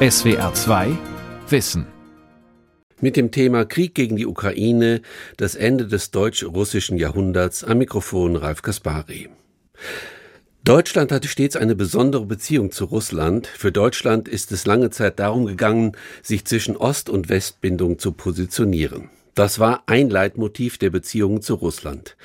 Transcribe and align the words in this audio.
SWR 0.00 0.54
2 0.54 0.96
Wissen. 1.48 1.84
Mit 3.00 3.16
dem 3.16 3.32
Thema 3.32 3.64
Krieg 3.64 3.96
gegen 3.96 4.14
die 4.14 4.26
Ukraine, 4.26 5.02
das 5.36 5.56
Ende 5.56 5.88
des 5.88 6.12
deutsch-russischen 6.12 6.98
Jahrhunderts 6.98 7.64
am 7.64 7.78
Mikrofon 7.78 8.36
Ralf 8.36 8.62
Kaspari. 8.62 9.28
Deutschland 10.62 11.10
hatte 11.10 11.26
stets 11.26 11.56
eine 11.56 11.74
besondere 11.74 12.26
Beziehung 12.26 12.70
zu 12.70 12.84
Russland. 12.84 13.48
Für 13.48 13.72
Deutschland 13.72 14.28
ist 14.28 14.52
es 14.52 14.66
lange 14.66 14.90
Zeit 14.90 15.18
darum 15.18 15.46
gegangen, 15.46 15.96
sich 16.22 16.44
zwischen 16.44 16.76
Ost- 16.76 17.10
und 17.10 17.28
Westbindung 17.28 17.98
zu 17.98 18.12
positionieren. 18.12 19.10
Das 19.34 19.58
war 19.58 19.82
ein 19.86 20.10
Leitmotiv 20.10 20.78
der 20.78 20.90
Beziehungen 20.90 21.42
zu 21.42 21.56
Russland. 21.56 22.16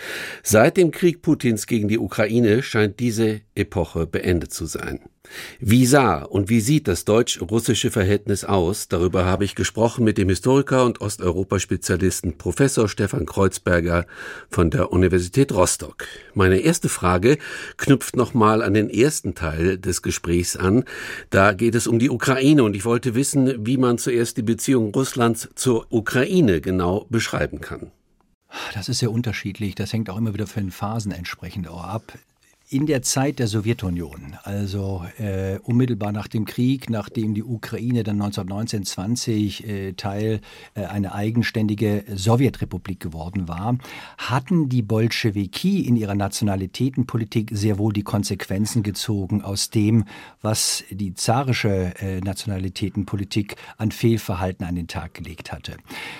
Seit 0.43 0.77
dem 0.77 0.91
Krieg 0.91 1.23
Putins 1.23 1.65
gegen 1.65 1.87
die 1.87 1.97
Ukraine 1.97 2.61
scheint 2.61 2.99
diese 2.99 3.41
Epoche 3.55 4.05
beendet 4.05 4.53
zu 4.53 4.67
sein. 4.67 4.99
Wie 5.59 5.85
sah 5.85 6.23
und 6.23 6.49
wie 6.49 6.59
sieht 6.59 6.87
das 6.87 7.05
deutsch-russische 7.05 7.89
Verhältnis 7.91 8.43
aus? 8.43 8.89
Darüber 8.89 9.25
habe 9.25 9.45
ich 9.45 9.55
gesprochen 9.55 10.03
mit 10.03 10.17
dem 10.17 10.29
Historiker 10.29 10.85
und 10.85 11.01
Osteuropa-Spezialisten 11.01 12.37
Professor 12.37 12.89
Stefan 12.89 13.25
Kreuzberger 13.25 14.05
von 14.49 14.69
der 14.69 14.91
Universität 14.91 15.53
Rostock. 15.53 16.05
Meine 16.33 16.57
erste 16.57 16.89
Frage 16.89 17.37
knüpft 17.77 18.15
nochmal 18.15 18.61
an 18.61 18.73
den 18.73 18.89
ersten 18.89 19.35
Teil 19.35 19.77
des 19.77 20.01
Gesprächs 20.01 20.57
an. 20.57 20.83
Da 21.29 21.53
geht 21.53 21.75
es 21.75 21.87
um 21.87 21.97
die 21.97 22.09
Ukraine 22.09 22.63
und 22.63 22.75
ich 22.75 22.85
wollte 22.85 23.15
wissen, 23.15 23.65
wie 23.65 23.77
man 23.77 23.97
zuerst 23.97 24.37
die 24.37 24.43
Beziehung 24.43 24.93
Russlands 24.93 25.49
zur 25.55 25.87
Ukraine 25.91 26.61
genau 26.61 27.07
beschreiben 27.09 27.61
kann. 27.61 27.91
Das 28.73 28.89
ist 28.89 28.99
sehr 28.99 29.11
unterschiedlich. 29.11 29.75
Das 29.75 29.93
hängt 29.93 30.09
auch 30.09 30.17
immer 30.17 30.33
wieder 30.33 30.45
von 30.45 30.63
den 30.63 30.71
Phasen 30.71 31.11
entsprechend 31.11 31.67
auch 31.67 31.83
ab 31.83 32.13
in 32.73 32.87
der 32.87 33.03
Zeit 33.03 33.37
der 33.37 33.47
Sowjetunion, 33.47 34.35
also 34.41 35.05
äh, 35.19 35.59
unmittelbar 35.59 36.11
nach 36.11 36.27
dem 36.27 36.45
Krieg, 36.45 36.89
nachdem 36.89 37.35
die 37.35 37.43
Ukraine 37.43 38.03
dann 38.03 38.19
1919, 38.19 38.83
20 38.83 39.67
äh, 39.67 39.93
Teil 39.93 40.41
äh, 40.73 40.85
einer 40.85 41.13
eigenständige 41.13 42.03
Sowjetrepublik 42.13 42.99
geworden 42.99 43.47
war, 43.47 43.77
hatten 44.17 44.69
die 44.69 44.81
Bolschewiki 44.81 45.81
in 45.81 45.95
ihrer 45.95 46.15
Nationalitätenpolitik 46.15 47.51
sehr 47.53 47.77
wohl 47.77 47.93
die 47.93 48.01
Konsequenzen 48.01 48.81
gezogen 48.81 49.43
aus 49.43 49.69
dem, 49.69 50.05
was 50.41 50.83
die 50.89 51.13
zarische 51.13 51.93
äh, 51.99 52.21
Nationalitätenpolitik 52.21 53.55
an 53.77 53.91
Fehlverhalten 53.91 54.65
an 54.65 54.73
den 54.73 54.87
Tag 54.87 55.13
gelegt 55.13 55.51
hatte. 55.51 55.77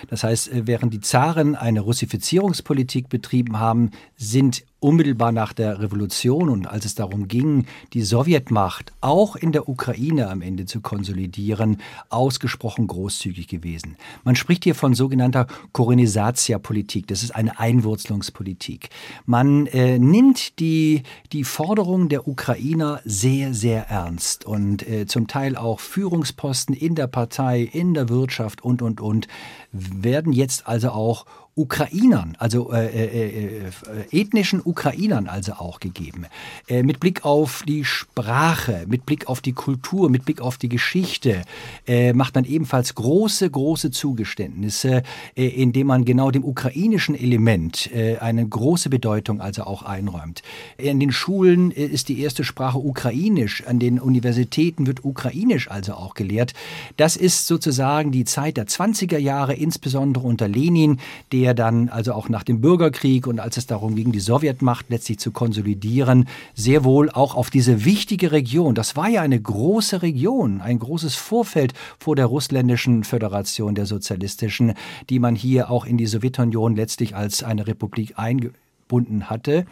Das 0.07 0.23
heißt, 0.23 0.49
äh, 0.51 0.67
während 0.67 0.93
die 0.93 1.01
Zaren 1.01 1.55
eine 1.55 1.81
Russifizierungspolitik 1.81 3.09
betrieben 3.09 3.57
haben, 3.57 3.89
sind 4.17 4.63
unmittelbar 4.83 5.31
nach 5.31 5.53
der 5.53 5.79
Revolution 5.79 6.49
und 6.49 6.67
als 6.67 6.85
es 6.85 6.95
darum 6.95 7.27
ging, 7.27 7.65
die 7.93 8.01
Sowjetmacht 8.01 8.91
auch 9.01 9.35
in 9.35 9.51
der 9.51 9.69
Ukraine 9.69 10.29
am 10.29 10.41
Ende 10.41 10.65
zu 10.65 10.81
konsolidieren, 10.81 11.77
ausgesprochen 12.09 12.87
großzügig 12.87 13.47
gewesen. 13.47 13.95
Man 14.23 14.35
spricht 14.35 14.65
hier 14.65 14.75
von 14.75 14.93
sogenannter 14.93 15.47
Korenisatia-Politik. 15.71 17.07
Das 17.07 17.23
ist 17.23 17.33
eine 17.33 17.59
Einwurzelungspolitik. 17.59 18.89
Man 19.25 19.67
äh, 19.67 19.97
nimmt 19.97 20.59
die, 20.59 21.03
die 21.31 21.43
Forderungen 21.43 22.09
der 22.09 22.27
Ukrainer 22.27 22.99
sehr, 23.05 23.53
sehr 23.53 23.89
ernst 23.89 24.45
und 24.45 24.87
äh, 24.87 25.05
zum 25.05 25.27
Teil 25.27 25.55
auch 25.55 25.79
Führungsposten 25.79 26.75
in 26.75 26.95
der 26.95 27.07
Partei, 27.07 27.61
in 27.61 27.93
der 27.93 28.09
Wirtschaft 28.09 28.63
und, 28.63 28.81
und, 28.81 28.99
und 28.99 29.27
werden 29.73 30.31
jetzt 30.31 30.67
also 30.67 30.91
auch 30.91 31.25
Ukrainern, 31.55 32.35
also 32.39 32.71
äh, 32.71 32.87
äh, 32.87 33.67
äh, 33.67 33.71
ethnischen 34.11 34.59
Ukrainern 34.63 35.27
also 35.27 35.53
auch 35.53 35.79
gegeben. 35.79 36.25
Äh, 36.67 36.81
mit 36.81 36.99
Blick 36.99 37.25
auf 37.25 37.63
die 37.67 37.85
Sprache, 37.85 38.85
mit 38.87 39.05
Blick 39.05 39.27
auf 39.27 39.39
die 39.39 39.53
Kultur, 39.53 40.09
mit 40.09 40.25
Blick 40.25 40.41
auf 40.41 40.57
die 40.57 40.69
Geschichte 40.69 41.43
äh, 41.85 42.11
macht 42.13 42.33
man 42.33 42.45
ebenfalls 42.45 42.95
große, 42.95 43.47
große 43.47 43.91
Zugeständnisse, 43.91 45.03
äh, 45.35 45.45
indem 45.45 45.87
man 45.87 46.05
genau 46.05 46.31
dem 46.31 46.43
ukrainischen 46.43 47.13
Element 47.13 47.91
äh, 47.93 48.17
eine 48.17 48.47
große 48.47 48.89
Bedeutung 48.89 49.39
also 49.39 49.65
auch 49.65 49.83
einräumt. 49.83 50.41
In 50.77 50.99
den 50.99 51.11
Schulen 51.11 51.69
äh, 51.69 51.85
ist 51.85 52.09
die 52.09 52.19
erste 52.19 52.43
Sprache 52.43 52.79
ukrainisch, 52.79 53.63
an 53.67 53.77
den 53.77 53.99
Universitäten 53.99 54.87
wird 54.87 55.05
ukrainisch 55.05 55.69
also 55.69 55.93
auch 55.93 56.15
gelehrt. 56.15 56.53
Das 56.97 57.15
ist 57.15 57.45
sozusagen 57.45 58.11
die 58.11 58.25
Zeit 58.25 58.57
der 58.57 58.65
20er 58.65 59.19
Jahre, 59.19 59.53
insbesondere 59.63 60.27
unter 60.27 60.47
Lenin, 60.47 60.99
der 61.31 61.53
dann 61.53 61.89
also 61.89 62.13
auch 62.13 62.29
nach 62.29 62.43
dem 62.43 62.61
Bürgerkrieg 62.61 63.25
und 63.25 63.39
als 63.39 63.57
es 63.57 63.65
darum 63.65 63.95
ging, 63.95 64.11
die 64.11 64.19
Sowjetmacht 64.19 64.87
letztlich 64.89 65.19
zu 65.19 65.31
konsolidieren, 65.31 66.27
sehr 66.53 66.83
wohl 66.83 67.09
auch 67.09 67.35
auf 67.35 67.49
diese 67.49 67.85
wichtige 67.85 68.31
Region, 68.31 68.75
das 68.75 68.95
war 68.95 69.09
ja 69.09 69.21
eine 69.21 69.41
große 69.41 70.01
Region, 70.01 70.61
ein 70.61 70.79
großes 70.79 71.15
Vorfeld 71.15 71.73
vor 71.97 72.15
der 72.15 72.25
russländischen 72.25 73.03
Föderation, 73.03 73.75
der 73.75 73.85
sozialistischen, 73.85 74.73
die 75.09 75.19
man 75.19 75.35
hier 75.35 75.71
auch 75.71 75.85
in 75.85 75.97
die 75.97 76.05
Sowjetunion 76.05 76.75
letztlich 76.75 77.15
als 77.15 77.43
eine 77.43 77.65
Republik 77.67 78.13
eingebunden 78.17 79.29
hatte. 79.29 79.65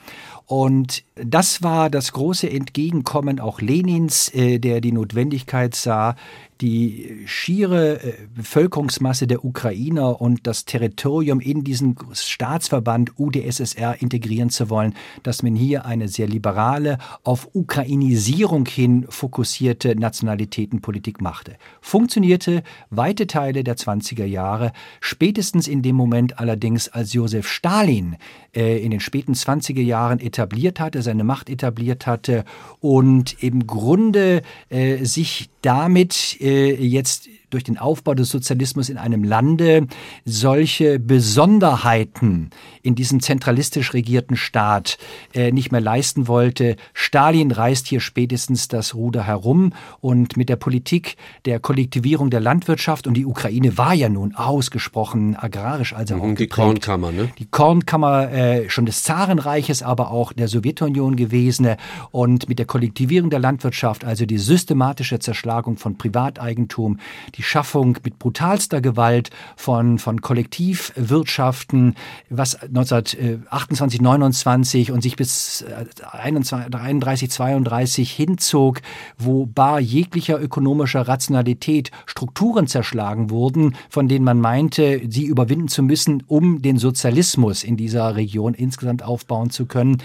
Und 0.46 1.03
das 1.16 1.63
war 1.63 1.90
das 1.90 2.12
große 2.12 2.50
Entgegenkommen 2.50 3.40
auch 3.40 3.62
Lenins, 3.62 4.29
äh, 4.34 4.59
der 4.59 4.81
die 4.81 4.91
Notwendigkeit 4.91 5.75
sah, 5.75 6.16
die 6.61 7.23
schiere 7.25 8.01
äh, 8.01 8.13
Bevölkerungsmasse 8.35 9.25
der 9.25 9.44
Ukrainer 9.44 10.22
und 10.22 10.45
das 10.45 10.66
Territorium 10.66 11.39
in 11.39 11.63
diesen 11.63 11.95
Staatsverband 12.13 13.19
UdSSR 13.19 14.01
integrieren 14.01 14.49
zu 14.49 14.69
wollen, 14.69 14.94
dass 15.23 15.41
man 15.41 15.55
hier 15.55 15.85
eine 15.85 16.07
sehr 16.07 16.27
liberale, 16.27 16.99
auf 17.23 17.49
Ukrainisierung 17.53 18.67
hin 18.67 19.05
fokussierte 19.09 19.95
Nationalitätenpolitik 19.95 21.19
machte. 21.22 21.55
Funktionierte 21.81 22.63
weite 22.89 23.25
Teile 23.25 23.63
der 23.63 23.78
20er 23.78 24.25
Jahre, 24.25 24.72
spätestens 24.99 25.67
in 25.67 25.81
dem 25.81 25.95
Moment 25.95 26.39
allerdings, 26.39 26.89
als 26.89 27.13
Josef 27.13 27.47
Stalin 27.47 28.17
äh, 28.55 28.83
in 28.83 28.91
den 28.91 28.99
späten 28.99 29.33
20er 29.33 29.81
Jahren 29.81 30.19
etabliert 30.19 30.79
hatte, 30.79 31.01
seine 31.01 31.23
Macht 31.23 31.49
etabliert 31.49 32.05
hatte 32.05 32.45
und 32.79 33.41
im 33.41 33.66
Grunde 33.66 34.43
äh, 34.69 35.03
sich 35.05 35.49
damit 35.61 36.39
äh, 36.41 36.50
jetzt 36.51 37.29
durch 37.53 37.63
den 37.63 37.78
Aufbau 37.78 38.13
des 38.13 38.29
Sozialismus 38.29 38.89
in 38.89 38.97
einem 38.97 39.23
Lande 39.23 39.88
solche 40.25 41.00
Besonderheiten 41.00 42.50
in 42.81 42.95
diesem 42.95 43.19
zentralistisch 43.19 43.94
regierten 43.94 44.35
Staat 44.35 44.97
äh, 45.34 45.51
nicht 45.51 45.72
mehr 45.72 45.81
leisten 45.81 46.28
wollte. 46.28 46.75
Stalin 46.94 47.51
reißt 47.51 47.88
hier 47.88 48.00
spätestens 48.00 48.67
das 48.67 48.95
Ruder 48.95 49.23
herum 49.23 49.73
und 50.00 50.38
mit 50.38 50.50
der 50.50 50.56
Politik 50.56 51.17
der 51.45 51.59
Kollektivierung 51.59 52.29
der 52.29 52.40
Landwirtschaft 52.40 53.07
und 53.07 53.16
die 53.16 53.25
Ukraine 53.25 53.78
war 53.78 53.94
ja 53.94 54.09
nun 54.09 54.35
ausgesprochen 54.35 55.35
agrarisch, 55.35 55.94
also 55.94 56.16
mhm, 56.16 56.22
auch 56.22 56.35
die 56.35 56.47
Kornkammer, 56.47 57.11
ne? 57.11 57.29
Die 57.38 57.45
Kornkammer 57.45 58.31
äh, 58.31 58.69
schon 58.69 58.85
des 58.85 59.03
Zarenreiches, 59.03 59.84
aber 59.84 60.11
auch 60.11 60.34
der 60.34 60.47
Sowjetunion 60.47 61.16
gewesen 61.16 61.75
und 62.11 62.50
mit 62.50 62.59
der 62.59 62.66
Kollektivierung 62.66 63.29
der 63.29 63.40
Landwirtschaft, 63.40 64.03
also 64.06 64.25
die 64.25 64.38
systematische 64.38 65.19
Zerschlagung 65.19 65.78
von 65.78 65.97
Privateigentum, 65.97 67.00
die 67.35 67.41
die 67.41 67.47
Schaffung 67.47 67.97
mit 68.03 68.19
brutalster 68.19 68.81
Gewalt 68.81 69.31
von, 69.56 69.97
von 69.97 70.22
Kollektivwirtschaften, 70.22 71.96
was 72.29 72.53
1928, 72.62 74.00
29 74.00 74.91
und 74.91 75.02
sich 75.02 75.16
bis 75.16 75.66
31, 76.12 77.31
32 77.31 78.12
hinzog, 78.12 78.81
wo 79.18 79.47
bar 79.47 79.79
jeglicher 79.79 80.40
ökonomischer 80.40 81.07
Rationalität 81.07 81.90
Strukturen 82.06 82.68
zerschlagen 82.68 83.31
wurden, 83.31 83.75
von 83.90 84.08
denen 84.08 84.23
man 84.23 84.40
meinte, 84.40 85.02
sie 85.09 85.25
überwinden 85.25 85.68
zu 85.68 85.81
müssen, 85.81 86.22
um 86.28 86.62
den 86.62 86.78
Sozialismus 86.78 87.63
in 87.63 87.75
dieser 87.75 88.16
Region 88.16 88.53
insgesamt 88.53 89.02
aufbauen 89.02 89.50
zu 89.50 89.66
können 89.66 89.97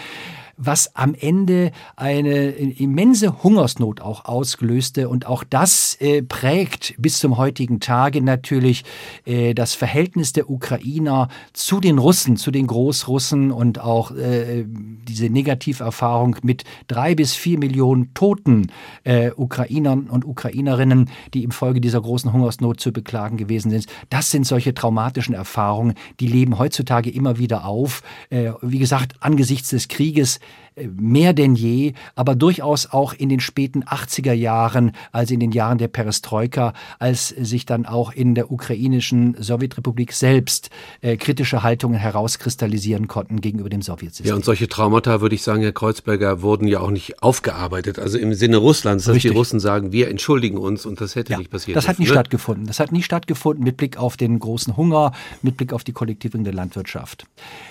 was 0.56 0.94
am 0.96 1.14
Ende 1.14 1.72
eine 1.96 2.50
immense 2.50 3.42
Hungersnot 3.42 4.00
auch 4.00 4.24
ausgelöste. 4.24 5.08
Und 5.08 5.26
auch 5.26 5.44
das 5.44 5.96
äh, 6.00 6.22
prägt 6.22 6.94
bis 6.98 7.18
zum 7.18 7.36
heutigen 7.36 7.80
Tage 7.80 8.22
natürlich 8.22 8.84
äh, 9.24 9.54
das 9.54 9.74
Verhältnis 9.74 10.32
der 10.32 10.50
Ukrainer 10.50 11.28
zu 11.52 11.80
den 11.80 11.98
Russen, 11.98 12.36
zu 12.36 12.50
den 12.50 12.66
Großrussen 12.66 13.50
und 13.50 13.80
auch 13.80 14.10
äh, 14.12 14.64
diese 14.66 15.28
Negativerfahrung 15.28 16.36
mit 16.42 16.64
drei 16.88 17.14
bis 17.14 17.34
vier 17.34 17.58
Millionen 17.58 18.14
toten 18.14 18.72
äh, 19.04 19.30
Ukrainern 19.36 20.08
und 20.08 20.24
Ukrainerinnen, 20.24 21.10
die 21.34 21.44
im 21.44 21.50
Folge 21.50 21.80
dieser 21.80 22.00
großen 22.00 22.32
Hungersnot 22.32 22.80
zu 22.80 22.92
beklagen 22.92 23.36
gewesen 23.36 23.70
sind. 23.70 23.86
Das 24.10 24.30
sind 24.30 24.46
solche 24.46 24.74
traumatischen 24.74 25.34
Erfahrungen, 25.34 25.94
die 26.20 26.26
leben 26.26 26.58
heutzutage 26.58 27.10
immer 27.10 27.38
wieder 27.38 27.66
auf. 27.66 28.02
Äh, 28.30 28.52
wie 28.62 28.78
gesagt, 28.78 29.14
angesichts 29.20 29.70
des 29.70 29.88
Krieges 29.88 30.40
mehr 30.76 31.32
denn 31.32 31.54
je, 31.54 31.94
aber 32.14 32.34
durchaus 32.34 32.92
auch 32.92 33.14
in 33.14 33.28
den 33.28 33.40
späten 33.40 33.84
80er 33.84 34.32
Jahren, 34.32 34.92
also 35.10 35.32
in 35.32 35.40
den 35.40 35.52
Jahren 35.52 35.78
der 35.78 35.88
Perestroika, 35.88 36.74
als 36.98 37.28
sich 37.28 37.64
dann 37.64 37.86
auch 37.86 38.12
in 38.12 38.34
der 38.34 38.50
ukrainischen 38.52 39.36
Sowjetrepublik 39.38 40.12
selbst 40.12 40.70
äh, 41.00 41.16
kritische 41.16 41.62
Haltungen 41.62 41.98
herauskristallisieren 41.98 43.08
konnten 43.08 43.40
gegenüber 43.40 43.70
dem 43.70 43.80
Sowjetsystem. 43.80 44.26
Ja, 44.26 44.34
und 44.34 44.44
solche 44.44 44.68
Traumata, 44.68 45.20
würde 45.20 45.34
ich 45.34 45.42
sagen, 45.42 45.62
Herr 45.62 45.72
Kreuzberger, 45.72 46.42
wurden 46.42 46.68
ja 46.68 46.80
auch 46.80 46.90
nicht 46.90 47.22
aufgearbeitet. 47.22 47.98
Also 47.98 48.18
im 48.18 48.34
Sinne 48.34 48.58
Russlands, 48.58 49.04
dass 49.04 49.14
Richtig. 49.14 49.32
die 49.32 49.36
Russen 49.36 49.60
sagen, 49.60 49.92
wir 49.92 50.10
entschuldigen 50.10 50.58
uns 50.58 50.84
und 50.84 51.00
das 51.00 51.14
hätte 51.14 51.32
ja, 51.32 51.38
nicht 51.38 51.50
passiert. 51.50 51.76
Das 51.76 51.88
hat 51.88 51.98
nie 51.98 52.04
ne? 52.04 52.10
stattgefunden. 52.10 52.66
Das 52.66 52.80
hat 52.80 52.92
nie 52.92 53.02
stattgefunden 53.02 53.64
mit 53.64 53.78
Blick 53.78 53.96
auf 53.96 54.18
den 54.18 54.38
großen 54.38 54.76
Hunger, 54.76 55.12
mit 55.40 55.56
Blick 55.56 55.72
auf 55.72 55.84
die 55.84 55.92
Kollektivierung 55.92 56.44
der 56.44 56.52
Landwirtschaft. 56.52 57.24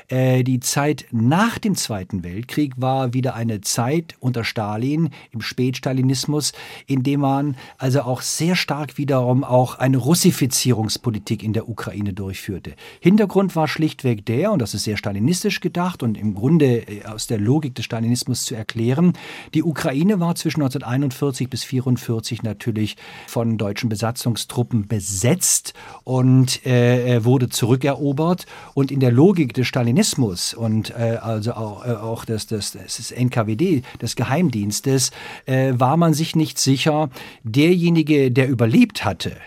Äh, 0.08 0.44
die 0.44 0.60
Zeit 0.60 1.06
nach 1.12 1.60
dem 1.60 1.76
Zweiten 1.76 2.24
Weltkrieg 2.24 2.65
war 2.78 3.14
wieder 3.14 3.36
eine 3.36 3.62
Zeit 3.62 4.16
unter 4.20 4.44
Stalin 4.44 5.10
im 5.32 5.42
Spätstalinismus, 5.42 6.54
in 6.88 7.04
dem 7.04 7.22
man 7.22 7.56
also 7.78 8.02
auch 8.02 8.22
sehr 8.22 8.56
stark 8.56 8.98
wiederum 8.98 9.44
auch 9.44 9.80
eine 9.80 9.98
Russifizierungspolitik 9.98 11.44
in 11.44 11.54
der 11.54 11.70
Ukraine 11.70 12.14
durchführte. 12.14 12.74
Hintergrund 13.00 13.56
war 13.56 13.68
schlichtweg 13.68 14.26
der, 14.26 14.52
und 14.52 14.60
das 14.60 14.74
ist 14.74 14.84
sehr 14.84 14.98
stalinistisch 14.98 15.60
gedacht 15.60 16.04
und 16.04 16.18
im 16.18 16.34
Grunde 16.34 16.88
äh, 16.88 17.06
aus 17.06 17.28
der 17.28 17.40
Logik 17.40 17.76
des 17.76 17.86
Stalinismus 17.86 18.46
zu 18.46 18.56
erklären, 18.56 19.14
die 19.54 19.64
Ukraine 19.64 20.20
war 20.20 20.36
zwischen 20.36 20.62
1941 20.62 21.50
bis 21.50 21.64
1944 21.64 22.44
natürlich 22.44 22.96
von 23.28 23.58
deutschen 23.58 23.90
Besatzungstruppen 23.90 24.88
besetzt 24.88 25.74
und 26.04 26.66
äh, 26.66 27.24
wurde 27.24 27.50
zurückerobert. 27.50 28.46
Und 28.74 28.92
in 28.92 29.00
der 29.00 29.12
Logik 29.12 29.54
des 29.54 29.68
Stalinismus 29.68 30.54
und 30.54 30.92
äh, 30.92 31.18
also 31.22 31.54
auch, 31.54 31.86
äh, 31.86 31.92
auch 31.92 32.26
des, 32.26 32.48
des, 32.58 32.72
des 32.72 33.12
NKWD, 33.12 33.84
des 34.02 34.16
Geheimdienstes, 34.16 35.12
äh, 35.46 35.74
war 35.76 35.98
man 35.98 36.14
sich 36.14 36.36
nicht 36.36 36.60
sicher, 36.60 37.10
derjenige, 37.44 38.32
der 38.32 38.50
überlebt 38.50 39.06
hatte, 39.06 39.38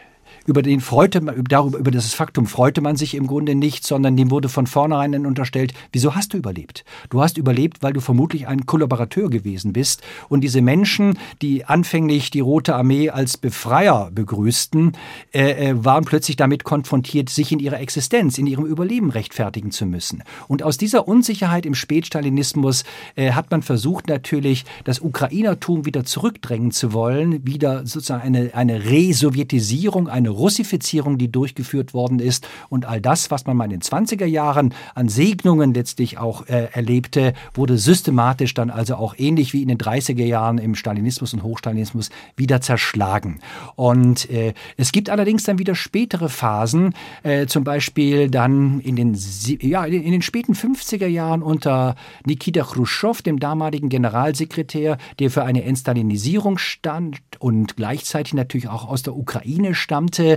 über 0.49 0.63
den 0.63 0.81
freute 0.81 1.21
man, 1.21 1.45
darüber, 1.45 1.79
über 1.79 1.91
das 1.91 2.15
Faktum 2.15 2.47
freute 2.47 2.81
man 2.81 2.97
sich 2.97 3.15
im 3.15 3.27
Grunde 3.27 3.55
nicht, 3.55 3.87
sondern 3.87 4.17
dem 4.17 4.31
wurde 4.31 4.49
von 4.49 4.67
vornherein 4.67 5.27
unterstellt, 5.27 5.75
wieso 5.93 6.15
hast 6.15 6.33
du 6.33 6.39
überlebt? 6.39 6.87
Du 7.11 7.21
hast 7.21 7.37
überlebt, 7.37 7.83
weil 7.83 7.93
du 7.93 8.01
vermutlich 8.01 8.49
ein 8.49 8.65
Kollaborateur 8.65 9.29
gewesen 9.29 9.75
bist. 9.75 10.03
Und 10.31 10.41
diese 10.41 10.63
Menschen, 10.63 11.19
die 11.43 11.67
anfänglich 11.67 12.31
die 12.31 12.41
Rote 12.41 12.75
Armee 12.75 13.11
als 13.11 13.37
Befreier 13.37 14.11
begrüßten, 14.11 14.93
äh, 15.35 15.69
äh, 15.69 15.85
waren 15.85 16.07
plötzlich 16.07 16.37
damit 16.37 16.65
konfrontiert, 16.65 17.29
sich 17.29 17.53
in 17.53 17.59
ihrer 17.59 17.79
Existenz, 17.81 18.39
in 18.39 18.47
ihrem 18.47 18.65
Überleben 18.65 19.11
rechtfertigen 19.11 19.71
zu 19.71 19.85
müssen. 19.85 20.23
Und 20.47 20.63
aus 20.63 20.79
dieser 20.79 21.07
Unsicherheit 21.07 21.67
im 21.67 21.75
Spätstalinismus 21.75 22.85
äh, 23.17 23.33
hat 23.33 23.51
man 23.51 23.61
versucht, 23.61 24.09
natürlich 24.09 24.65
das 24.85 25.01
Ukrainertum 25.01 25.85
wieder 25.85 26.07
zurückdrängen 26.07 26.71
zu 26.71 26.95
wollen, 26.95 27.47
wieder 27.47 27.85
sozusagen 27.85 28.23
eine, 28.23 28.55
eine 28.55 28.87
Resowjetisierung, 28.87 30.09
eine 30.09 30.38
Russifizierung, 30.39 31.19
die 31.19 31.31
durchgeführt 31.31 31.95
worden 31.95 32.21
ist 32.21 32.47
und 32.69 32.87
all 32.87 33.01
das, 33.01 33.31
was 33.31 33.47
man 33.47 33.57
mal 33.57 33.65
in 33.65 33.71
den 33.71 33.83
20er 33.83 34.27
Jahren 34.27 34.75
an 34.95 35.09
Segnungen 35.09 35.75
letztlich 35.75 36.19
auch 36.19 36.47
äh, 36.47 36.69
erlebte, 36.73 37.35
wurde 37.55 37.79
systematisch 37.79 38.55
dann 38.55 38.71
also 38.71 38.97
auch 38.97 39.15
ähnlich 39.19 39.53
wie 39.53 39.63
in 39.63 39.69
den 39.69 39.79
30er 39.79 40.25
Jahren 40.25 40.59
im 40.59 40.75
Stalinismus 40.75 41.35
und 41.35 41.43
Hochstalinismus 41.43 42.11
wieder 42.37 42.61
zerschlagen. 42.61 43.41
Und 43.77 44.31
äh, 44.31 44.55
es 44.77 44.93
gibt 44.93 45.11
allerdings 45.11 45.45
dann 45.45 45.59
wieder 45.59 45.75
spätere 45.75 46.29
Phasen, 46.29 46.95
äh, 47.23 47.47
zum 47.47 47.65
Beispiel 47.65 48.31
dann 48.31 48.81
in 48.81 48.97
den, 48.97 49.17
ja, 49.61 49.85
in 49.85 50.13
den 50.13 50.23
späten 50.23 50.55
50er 50.55 51.07
Jahren 51.07 51.43
unter 51.43 51.97
Nikita 52.25 52.63
Khrushchev, 52.63 53.23
dem 53.23 53.41
damaligen 53.41 53.89
Generalsekretär, 53.89 54.99
der 55.19 55.31
für 55.31 55.45
eine 55.45 55.65
Entstalinisierung 55.65 56.59
stand 56.59 57.19
und 57.39 57.77
gleichzeitig 57.77 58.35
natürlich 58.35 58.69
auch 58.69 58.89
aus 58.89 59.03
der 59.03 59.17
Ukraine 59.17 59.75
stammte, 59.75 60.28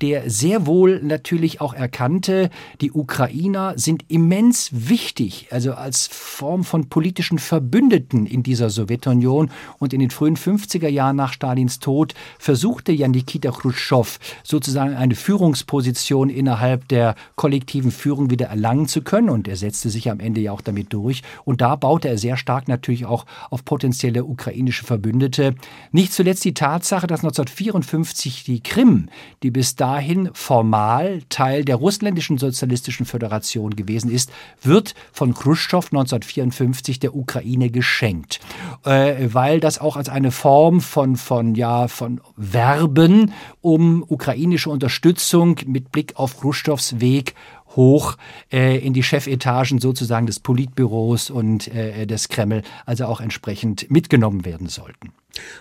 der 0.00 0.28
sehr 0.28 0.66
wohl 0.66 1.00
natürlich 1.02 1.60
auch 1.60 1.74
erkannte, 1.74 2.50
die 2.80 2.90
Ukrainer 2.90 3.74
sind 3.76 4.04
immens 4.08 4.70
wichtig, 4.72 5.46
also 5.50 5.74
als 5.74 6.08
Form 6.08 6.64
von 6.64 6.88
politischen 6.88 7.38
Verbündeten 7.38 8.26
in 8.26 8.42
dieser 8.42 8.70
Sowjetunion. 8.70 9.50
Und 9.78 9.92
in 9.92 10.00
den 10.00 10.10
frühen 10.10 10.36
50er 10.36 10.88
Jahren 10.88 11.16
nach 11.16 11.32
Stalins 11.32 11.78
Tod 11.78 12.14
versuchte 12.38 12.92
ja 12.92 13.08
Nikita 13.08 13.50
Khrushchev 13.50 14.18
sozusagen 14.42 14.94
eine 14.94 15.14
Führungsposition 15.14 16.30
innerhalb 16.30 16.88
der 16.88 17.14
kollektiven 17.36 17.90
Führung 17.90 18.30
wieder 18.30 18.46
erlangen 18.46 18.88
zu 18.88 19.02
können. 19.02 19.30
Und 19.30 19.46
er 19.46 19.56
setzte 19.56 19.90
sich 19.90 20.10
am 20.10 20.20
Ende 20.20 20.40
ja 20.40 20.52
auch 20.52 20.60
damit 20.60 20.92
durch. 20.92 21.22
Und 21.44 21.60
da 21.60 21.76
baute 21.76 22.08
er 22.08 22.18
sehr 22.18 22.36
stark 22.36 22.68
natürlich 22.68 23.06
auch 23.06 23.26
auf 23.50 23.64
potenzielle 23.64 24.24
ukrainische 24.24 24.84
Verbündete. 24.84 25.54
Nicht 25.92 26.12
zuletzt 26.12 26.44
die 26.44 26.54
Tatsache, 26.54 27.06
dass 27.06 27.20
1954 27.20 28.44
die 28.44 28.62
Krim, 28.62 29.08
die 29.42 29.50
bis 29.50 29.76
dahin 29.76 30.30
formal 30.32 31.22
Teil 31.28 31.64
der 31.64 31.76
russländischen 31.76 32.38
sozialistischen 32.38 33.06
Föderation 33.06 33.76
gewesen 33.76 34.10
ist, 34.10 34.30
wird 34.62 34.94
von 35.12 35.34
Khrushchev 35.34 35.88
1954 35.92 37.00
der 37.00 37.14
Ukraine 37.14 37.70
geschenkt, 37.70 38.40
äh, 38.84 39.28
weil 39.32 39.60
das 39.60 39.78
auch 39.78 39.96
als 39.96 40.08
eine 40.08 40.30
Form 40.30 40.80
von, 40.80 41.16
von, 41.16 41.54
ja, 41.54 41.88
von 41.88 42.20
Werben 42.36 43.32
um 43.60 44.04
ukrainische 44.06 44.70
Unterstützung 44.70 45.60
mit 45.66 45.92
Blick 45.92 46.16
auf 46.16 46.40
Khrushchevs 46.40 47.00
Weg 47.00 47.34
hoch 47.76 48.16
äh, 48.52 48.78
in 48.78 48.92
die 48.92 49.02
Chefetagen 49.02 49.78
sozusagen 49.78 50.26
des 50.26 50.40
Politbüros 50.40 51.30
und 51.30 51.68
äh, 51.68 52.06
des 52.06 52.28
Kreml, 52.28 52.62
also 52.86 53.04
auch 53.04 53.20
entsprechend 53.20 53.90
mitgenommen 53.90 54.44
werden 54.44 54.68
sollten. 54.68 55.12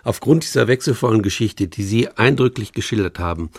Aufgrund 0.04 0.44
dieser 0.44 0.68
wechselvollen 0.68 1.22
Geschichte, 1.22 1.68
die 1.68 1.84
Sie 1.84 2.08
eindrücklich 2.08 2.72
geschildert 2.72 3.20
haben, 3.20 3.50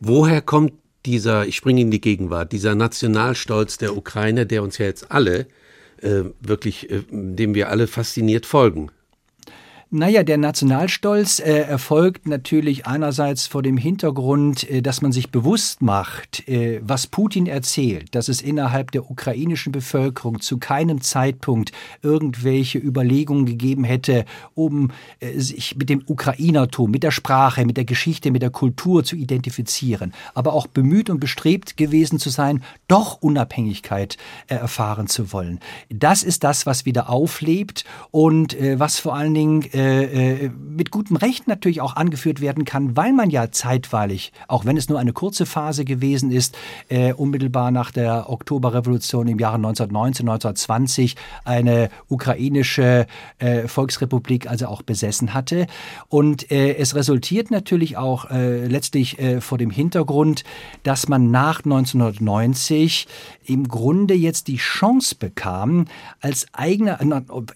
woher 0.00 0.42
kommt 0.42 0.74
dieser, 1.06 1.46
ich 1.46 1.56
springe 1.56 1.80
in 1.80 1.90
die 1.90 2.00
Gegenwart, 2.00 2.52
dieser 2.52 2.74
Nationalstolz 2.74 3.78
der 3.78 3.96
Ukraine, 3.96 4.46
der 4.46 4.62
uns 4.62 4.78
ja 4.78 4.86
jetzt 4.86 5.10
alle 5.10 5.46
äh, 6.00 6.24
wirklich, 6.40 6.90
äh, 6.90 7.02
dem 7.10 7.54
wir 7.54 7.70
alle 7.70 7.86
fasziniert 7.86 8.46
folgen? 8.46 8.90
Naja, 9.94 10.22
der 10.22 10.38
Nationalstolz 10.38 11.38
äh, 11.38 11.52
erfolgt 11.52 12.26
natürlich 12.26 12.86
einerseits 12.86 13.46
vor 13.46 13.62
dem 13.62 13.76
Hintergrund, 13.76 14.66
äh, 14.70 14.80
dass 14.80 15.02
man 15.02 15.12
sich 15.12 15.30
bewusst 15.30 15.82
macht, 15.82 16.48
äh, 16.48 16.80
was 16.82 17.06
Putin 17.06 17.46
erzählt, 17.46 18.14
dass 18.14 18.28
es 18.28 18.40
innerhalb 18.40 18.90
der 18.92 19.10
ukrainischen 19.10 19.70
Bevölkerung 19.70 20.40
zu 20.40 20.56
keinem 20.56 21.02
Zeitpunkt 21.02 21.72
irgendwelche 22.00 22.78
Überlegungen 22.78 23.44
gegeben 23.44 23.84
hätte, 23.84 24.24
um 24.54 24.92
äh, 25.20 25.38
sich 25.38 25.76
mit 25.76 25.90
dem 25.90 26.02
Ukrainertum, 26.06 26.90
mit 26.90 27.02
der 27.02 27.10
Sprache, 27.10 27.66
mit 27.66 27.76
der 27.76 27.84
Geschichte, 27.84 28.30
mit 28.30 28.40
der 28.40 28.48
Kultur 28.48 29.04
zu 29.04 29.14
identifizieren, 29.14 30.14
aber 30.32 30.54
auch 30.54 30.68
bemüht 30.68 31.10
und 31.10 31.20
bestrebt 31.20 31.76
gewesen 31.76 32.18
zu 32.18 32.30
sein, 32.30 32.64
doch 32.88 33.20
Unabhängigkeit 33.20 34.16
äh, 34.46 34.54
erfahren 34.54 35.06
zu 35.06 35.34
wollen. 35.34 35.60
Das 35.90 36.22
ist 36.22 36.44
das, 36.44 36.64
was 36.64 36.86
wieder 36.86 37.10
auflebt 37.10 37.84
und 38.10 38.58
äh, 38.58 38.80
was 38.80 38.98
vor 38.98 39.14
allen 39.14 39.34
Dingen 39.34 39.64
äh, 39.82 40.44
äh, 40.44 40.50
mit 40.50 40.90
gutem 40.90 41.16
Recht 41.16 41.48
natürlich 41.48 41.80
auch 41.80 41.96
angeführt 41.96 42.40
werden 42.40 42.64
kann, 42.64 42.96
weil 42.96 43.12
man 43.12 43.30
ja 43.30 43.50
zeitweilig, 43.50 44.32
auch 44.46 44.64
wenn 44.64 44.76
es 44.76 44.88
nur 44.88 44.98
eine 45.00 45.12
kurze 45.12 45.44
Phase 45.44 45.84
gewesen 45.84 46.30
ist, 46.30 46.56
äh, 46.88 47.12
unmittelbar 47.12 47.72
nach 47.72 47.90
der 47.90 48.30
Oktoberrevolution 48.30 49.26
im 49.26 49.38
Jahre 49.38 49.56
1919, 49.56 50.28
1920 50.28 51.16
eine 51.44 51.90
ukrainische 52.08 53.06
äh, 53.38 53.66
Volksrepublik 53.66 54.48
also 54.48 54.66
auch 54.66 54.82
besessen 54.82 55.34
hatte. 55.34 55.66
Und 56.08 56.50
äh, 56.52 56.76
es 56.76 56.94
resultiert 56.94 57.50
natürlich 57.50 57.96
auch 57.96 58.30
äh, 58.30 58.66
letztlich 58.66 59.16
vor 59.40 59.58
dem 59.58 59.70
Hintergrund, 59.70 60.44
dass 60.82 61.08
man 61.08 61.30
nach 61.30 61.64
1990 61.64 63.06
im 63.44 63.68
Grunde 63.68 64.14
jetzt 64.14 64.48
die 64.48 64.56
Chance 64.56 65.16
bekam, 65.18 65.86
als 66.20 66.46
eigener, 66.52 66.98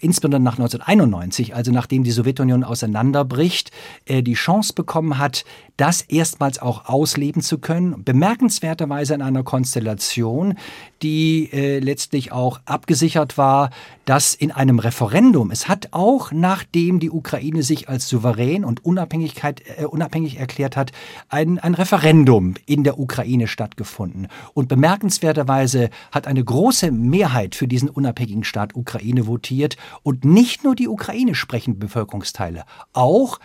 insbesondere 0.01 0.41
nach 0.41 0.59
1991, 0.59 1.55
also 1.55 1.73
nachdem 1.73 2.05
die 2.05 2.11
Sowjetunion 2.17 2.65
auseinanderbricht, 2.65 3.71
äh, 4.07 4.23
die 4.23 4.35
Chance 4.35 4.73
bekommen 4.75 5.19
hat, 5.19 5.45
das 5.77 6.01
erstmals 6.01 6.59
auch 6.59 6.87
ausleben 6.87 7.43
zu 7.43 7.59
können. 7.59 8.03
Bemerkenswerterweise 8.03 9.15
in 9.15 9.23
einer 9.23 9.43
Konstellation, 9.43 10.55
die 11.03 11.51
äh, 11.53 11.79
letztlich 11.79 12.33
auch 12.33 12.61
abgesichert 12.65 13.39
war, 13.39 13.71
dass 14.07 14.35
in 14.35 14.53
einem 14.53 14.79
Referendum, 14.79 15.51
es 15.51 15.69
hat 15.69 15.89
auch 15.91 16.33
nachdem 16.33 17.01
die 17.01 17.11
Ukraine 17.11 17.63
sich 17.63 17.91
als 17.91 18.09
souverän 18.09 18.65
und 18.65 18.85
Unabhängigkeit, 18.85 19.63
äh, 19.77 19.85
unabhängig 19.85 20.39
erklärt 20.39 20.77
hat, 20.77 20.93
ein, 21.29 21.59
ein 21.59 21.75
Referendum 21.75 22.55
in 22.65 22.85
der 22.85 22.99
Ukraine 22.99 23.49
stattgefunden. 23.49 24.29
Und 24.55 24.69
bemerkenswerterweise 24.69 25.91
hat 26.13 26.27
eine 26.27 26.43
große 26.43 26.93
Mehrheit 26.93 27.55
für 27.55 27.69
diesen 27.69 27.91
unabhängigen 27.91 28.45
Staat 28.45 28.75
Ukraine 28.75 29.27
votiert 29.27 29.77
und 30.03 30.25
nicht 30.25 30.65
nur 30.65 30.77
die 30.77 30.89
Ukraine 30.89 31.35
sprechenden 31.35 31.81
Bevölkerungsteile, 31.81 32.65
auch 32.93 33.41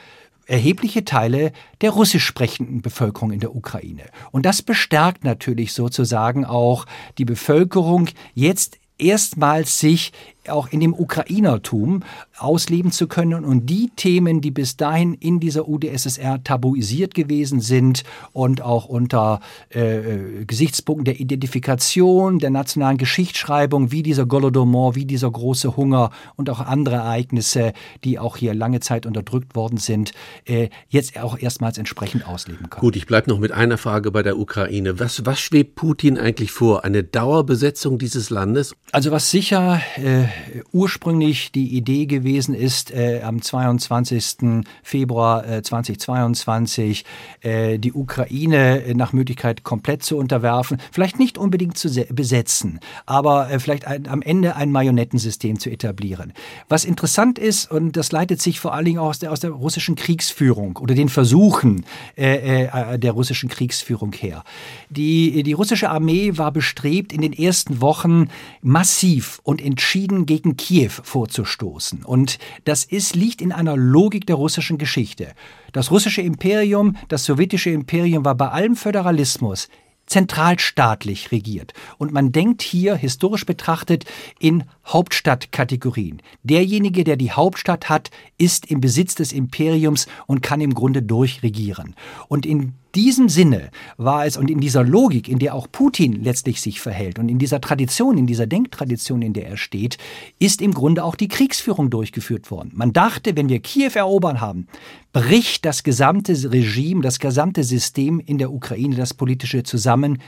erhebliche 0.46 1.06
Teile 1.06 1.54
der 1.82 1.92
russisch 1.92 2.26
sprechenden 2.26 2.82
Bevölkerung 2.82 3.32
in 3.32 3.40
der 3.40 3.56
Ukraine. 3.56 4.04
Und 4.32 4.46
das 4.46 4.62
bestärkt 4.62 5.24
natürlich 5.24 5.74
sozusagen 5.74 6.46
auch 6.46 6.86
die 7.18 7.26
Bevölkerung 7.26 8.10
jetzt 8.36 8.78
erstmals 9.02 9.80
sich 9.80 10.12
auch 10.48 10.70
in 10.70 10.80
dem 10.80 10.94
Ukrainertum 10.94 12.04
ausleben 12.38 12.92
zu 12.92 13.08
können 13.08 13.46
und 13.46 13.68
die 13.68 13.92
Themen, 13.96 14.42
die 14.42 14.52
bis 14.52 14.78
dahin 14.78 15.14
in 15.14 15.40
dieser 15.40 15.68
UdSSR 15.68 16.44
tabuisiert 16.44 17.14
gewesen 17.14 17.62
sind 17.62 18.04
und 18.34 18.62
auch 18.62 18.86
unter 18.86 19.40
äh, 19.74 20.42
äh, 20.42 20.46
Gesichtspunkten 20.46 21.06
der 21.06 21.20
Identifikation, 21.20 22.40
der 22.40 22.50
nationalen 22.50 22.98
Geschichtsschreibung, 22.98 23.92
wie 23.92 24.04
dieser 24.04 24.26
Golodomor, 24.26 24.96
wie 24.96 25.06
dieser 25.06 25.30
große 25.30 25.78
Hunger 25.78 26.10
und 26.36 26.50
auch 26.50 26.60
andere 26.60 26.96
Ereignisse, 26.96 27.74
die 28.04 28.18
auch 28.18 28.38
hier 28.38 28.54
lange 28.54 28.80
Zeit 28.80 29.06
unterdrückt 29.06 29.56
worden 29.56 29.78
sind, 29.78 30.12
äh, 30.46 30.70
jetzt 30.90 31.20
auch 31.22 31.38
erstmals 31.38 31.78
entsprechend 31.78 32.28
ausleben 32.28 32.70
können. 32.70 32.82
Gut, 32.82 32.96
ich 32.96 33.06
bleibe 33.06 33.30
noch 33.30 33.40
mit 33.40 33.52
einer 33.52 33.78
Frage 33.78 34.12
bei 34.12 34.24
der 34.24 34.38
Ukraine. 34.40 35.00
Was, 35.00 35.26
was 35.26 35.40
schwebt 35.40 35.76
Putin 35.76 36.18
eigentlich 36.18 36.52
vor? 36.52 36.84
Eine 36.84 37.04
Dauerbesetzung 37.04 38.00
dieses 38.00 38.30
Landes? 38.30 38.74
Also 38.92 39.12
was 39.12 39.30
sicher 39.30 39.82
äh, 39.98 40.31
ursprünglich 40.72 41.52
die 41.52 41.76
Idee 41.76 42.06
gewesen 42.06 42.54
ist, 42.54 42.92
äh, 42.92 43.22
am 43.24 43.42
22. 43.42 44.64
Februar 44.84 45.48
äh, 45.48 45.62
2022 45.62 47.06
äh, 47.42 47.78
die 47.78 47.94
Ukraine 47.94 48.84
nach 48.96 49.14
Möglichkeit 49.14 49.64
komplett 49.64 50.04
zu 50.04 50.18
unterwerfen, 50.18 50.78
vielleicht 50.92 51.20
nicht 51.20 51.38
unbedingt 51.38 51.78
zu 51.78 51.90
besetzen, 52.10 52.80
aber 53.06 53.50
äh, 53.50 53.60
vielleicht 53.60 53.88
ein, 53.88 54.08
am 54.08 54.22
Ende 54.22 54.56
ein 54.56 54.72
Marionettensystem 54.72 55.60
zu 55.60 55.70
etablieren. 55.70 56.34
Was 56.70 56.86
interessant 56.86 57.40
ist, 57.40 57.72
und 57.72 57.98
das 57.98 58.12
leitet 58.12 58.42
sich 58.42 58.60
vor 58.60 58.74
allen 58.74 58.86
Dingen 58.86 59.00
aus 59.00 59.20
der, 59.20 59.32
aus 59.32 59.40
der 59.40 59.52
russischen 59.52 59.96
Kriegsführung 59.96 60.78
oder 60.78 60.96
den 60.96 61.10
Versuchen 61.10 61.86
äh, 62.18 62.66
äh, 62.66 63.00
der 63.00 63.12
russischen 63.12 63.50
Kriegsführung 63.50 64.14
her. 64.14 64.44
Die, 64.90 65.44
die 65.44 65.54
russische 65.54 65.90
Armee 65.90 66.38
war 66.38 66.52
bestrebt, 66.52 67.14
in 67.14 67.22
den 67.22 67.34
ersten 67.34 67.82
Wochen 67.82 68.30
massiv 68.62 69.40
und 69.44 69.62
entschieden 69.62 70.21
gegen 70.26 70.58
Kiew 70.58 70.92
vorzustoßen. 71.04 72.04
Und 72.04 72.40
das 72.66 72.84
ist, 72.84 73.16
liegt 73.16 73.42
in 73.42 73.52
einer 73.52 73.78
Logik 73.78 74.26
der 74.26 74.36
russischen 74.36 74.78
Geschichte. 74.78 75.34
Das 75.72 75.92
russische 75.92 76.22
Imperium, 76.22 76.96
das 77.08 77.26
sowjetische 77.26 77.70
Imperium 77.70 78.26
war 78.26 78.36
bei 78.36 78.50
allem 78.50 78.76
Föderalismus 78.76 79.70
zentralstaatlich 80.12 81.32
regiert. 81.32 81.74
Und 81.98 82.12
man 82.12 82.34
denkt 82.34 82.62
hier 82.62 82.96
historisch 82.96 83.46
betrachtet 83.46 84.06
in 84.40 84.66
Hauptstadtkategorien. 84.86 86.22
Derjenige, 86.44 87.06
der 87.06 87.16
die 87.16 87.32
Hauptstadt 87.32 87.88
hat, 87.88 88.12
ist 88.38 88.66
im 88.70 88.82
Besitz 88.82 89.16
des 89.16 89.32
Imperiums 89.32 90.08
und 90.28 90.42
kann 90.42 90.60
im 90.60 90.74
Grunde 90.74 91.02
durchregieren. 91.02 91.96
Und 92.28 92.46
in 92.46 92.74
diesem 92.96 93.30
Sinne 93.30 93.70
war 93.98 94.26
es 94.26 94.38
und 94.38 94.50
in 94.50 94.60
dieser 94.60 94.84
Logik, 94.84 95.28
in 95.28 95.40
der 95.40 95.56
auch 95.56 95.68
Putin 95.72 96.24
letztlich 96.24 96.62
sich 96.62 96.82
verhält 96.82 97.20
und 97.20 97.30
in 97.30 97.40
dieser 97.40 97.62
Tradition, 97.62 98.18
in 98.18 98.28
dieser 98.28 98.48
Denktradition, 98.48 99.22
in 99.22 99.34
der 99.34 99.48
er 99.48 99.58
steht, 99.58 99.98
ist 100.40 100.62
im 100.62 100.74
Grunde 100.74 101.04
auch 101.04 101.16
die 101.16 101.28
Kriegsführung 101.28 101.90
durchgeführt 101.90 102.52
worden. 102.52 102.72
Man 102.74 102.94
dachte, 102.94 103.36
wenn 103.36 103.50
wir 103.50 103.60
Kiew 103.60 103.92
erobern 103.96 104.42
haben, 104.42 104.68
bricht 105.14 105.66
das 105.66 105.84
gesamte 105.84 106.34
Regime, 106.52 107.02
das 107.02 107.20
gesamte 107.20 107.64
System 107.64 108.20
in 108.20 108.38
der 108.38 108.52
Ukraine, 108.52 108.96
das 108.96 109.14
politische 109.14 109.64
zusammen 109.64 110.20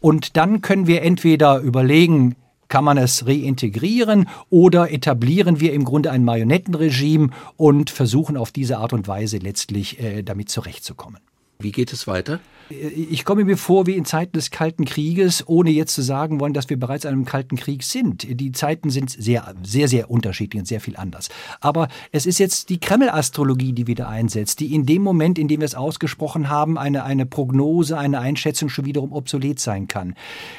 und 0.00 0.36
dann 0.36 0.60
können 0.60 0.86
wir 0.86 1.02
entweder 1.02 1.60
überlegen, 1.60 2.36
kann 2.72 2.84
man 2.84 2.96
es 2.96 3.26
reintegrieren 3.26 4.30
oder 4.48 4.90
etablieren 4.90 5.60
wir 5.60 5.74
im 5.74 5.84
Grunde 5.84 6.10
ein 6.10 6.24
Marionettenregime 6.24 7.28
und 7.58 7.90
versuchen 7.90 8.38
auf 8.38 8.50
diese 8.50 8.78
Art 8.78 8.94
und 8.94 9.06
Weise 9.06 9.36
letztlich 9.36 10.00
äh, 10.00 10.22
damit 10.22 10.48
zurechtzukommen. 10.48 11.20
Wie 11.62 11.72
geht 11.72 11.92
es 11.92 12.06
weiter? 12.06 12.40
Ich 12.70 13.24
komme 13.24 13.44
mir 13.44 13.58
vor 13.58 13.86
wie 13.86 13.96
in 13.96 14.04
Zeiten 14.04 14.32
des 14.32 14.50
Kalten 14.50 14.84
Krieges, 14.84 15.46
ohne 15.46 15.70
jetzt 15.70 15.94
zu 15.94 16.00
sagen 16.00 16.40
wollen, 16.40 16.54
dass 16.54 16.70
wir 16.70 16.78
bereits 16.78 17.04
in 17.04 17.10
einem 17.10 17.24
Kalten 17.24 17.56
Krieg 17.56 17.82
sind. 17.82 18.26
Die 18.28 18.52
Zeiten 18.52 18.88
sind 18.88 19.10
sehr, 19.10 19.54
sehr, 19.62 19.88
sehr 19.88 20.10
unterschiedlich 20.10 20.60
und 20.60 20.66
sehr 20.66 20.80
viel 20.80 20.96
anders. 20.96 21.28
Aber 21.60 21.88
es 22.12 22.24
ist 22.24 22.38
jetzt 22.38 22.70
die 22.70 22.80
Kreml-Astrologie, 22.80 23.72
die 23.72 23.86
wieder 23.86 24.08
einsetzt, 24.08 24.60
die 24.60 24.74
in 24.74 24.86
dem 24.86 25.02
Moment, 25.02 25.38
in 25.38 25.48
dem 25.48 25.60
wir 25.60 25.66
es 25.66 25.74
ausgesprochen 25.74 26.48
haben, 26.48 26.78
eine, 26.78 27.04
eine 27.04 27.26
Prognose, 27.26 27.98
eine 27.98 28.20
Einschätzung 28.20 28.68
schon 28.68 28.86
wiederum 28.86 29.12
obsolet 29.12 29.58
sein 29.58 29.86
kann. 29.86 30.14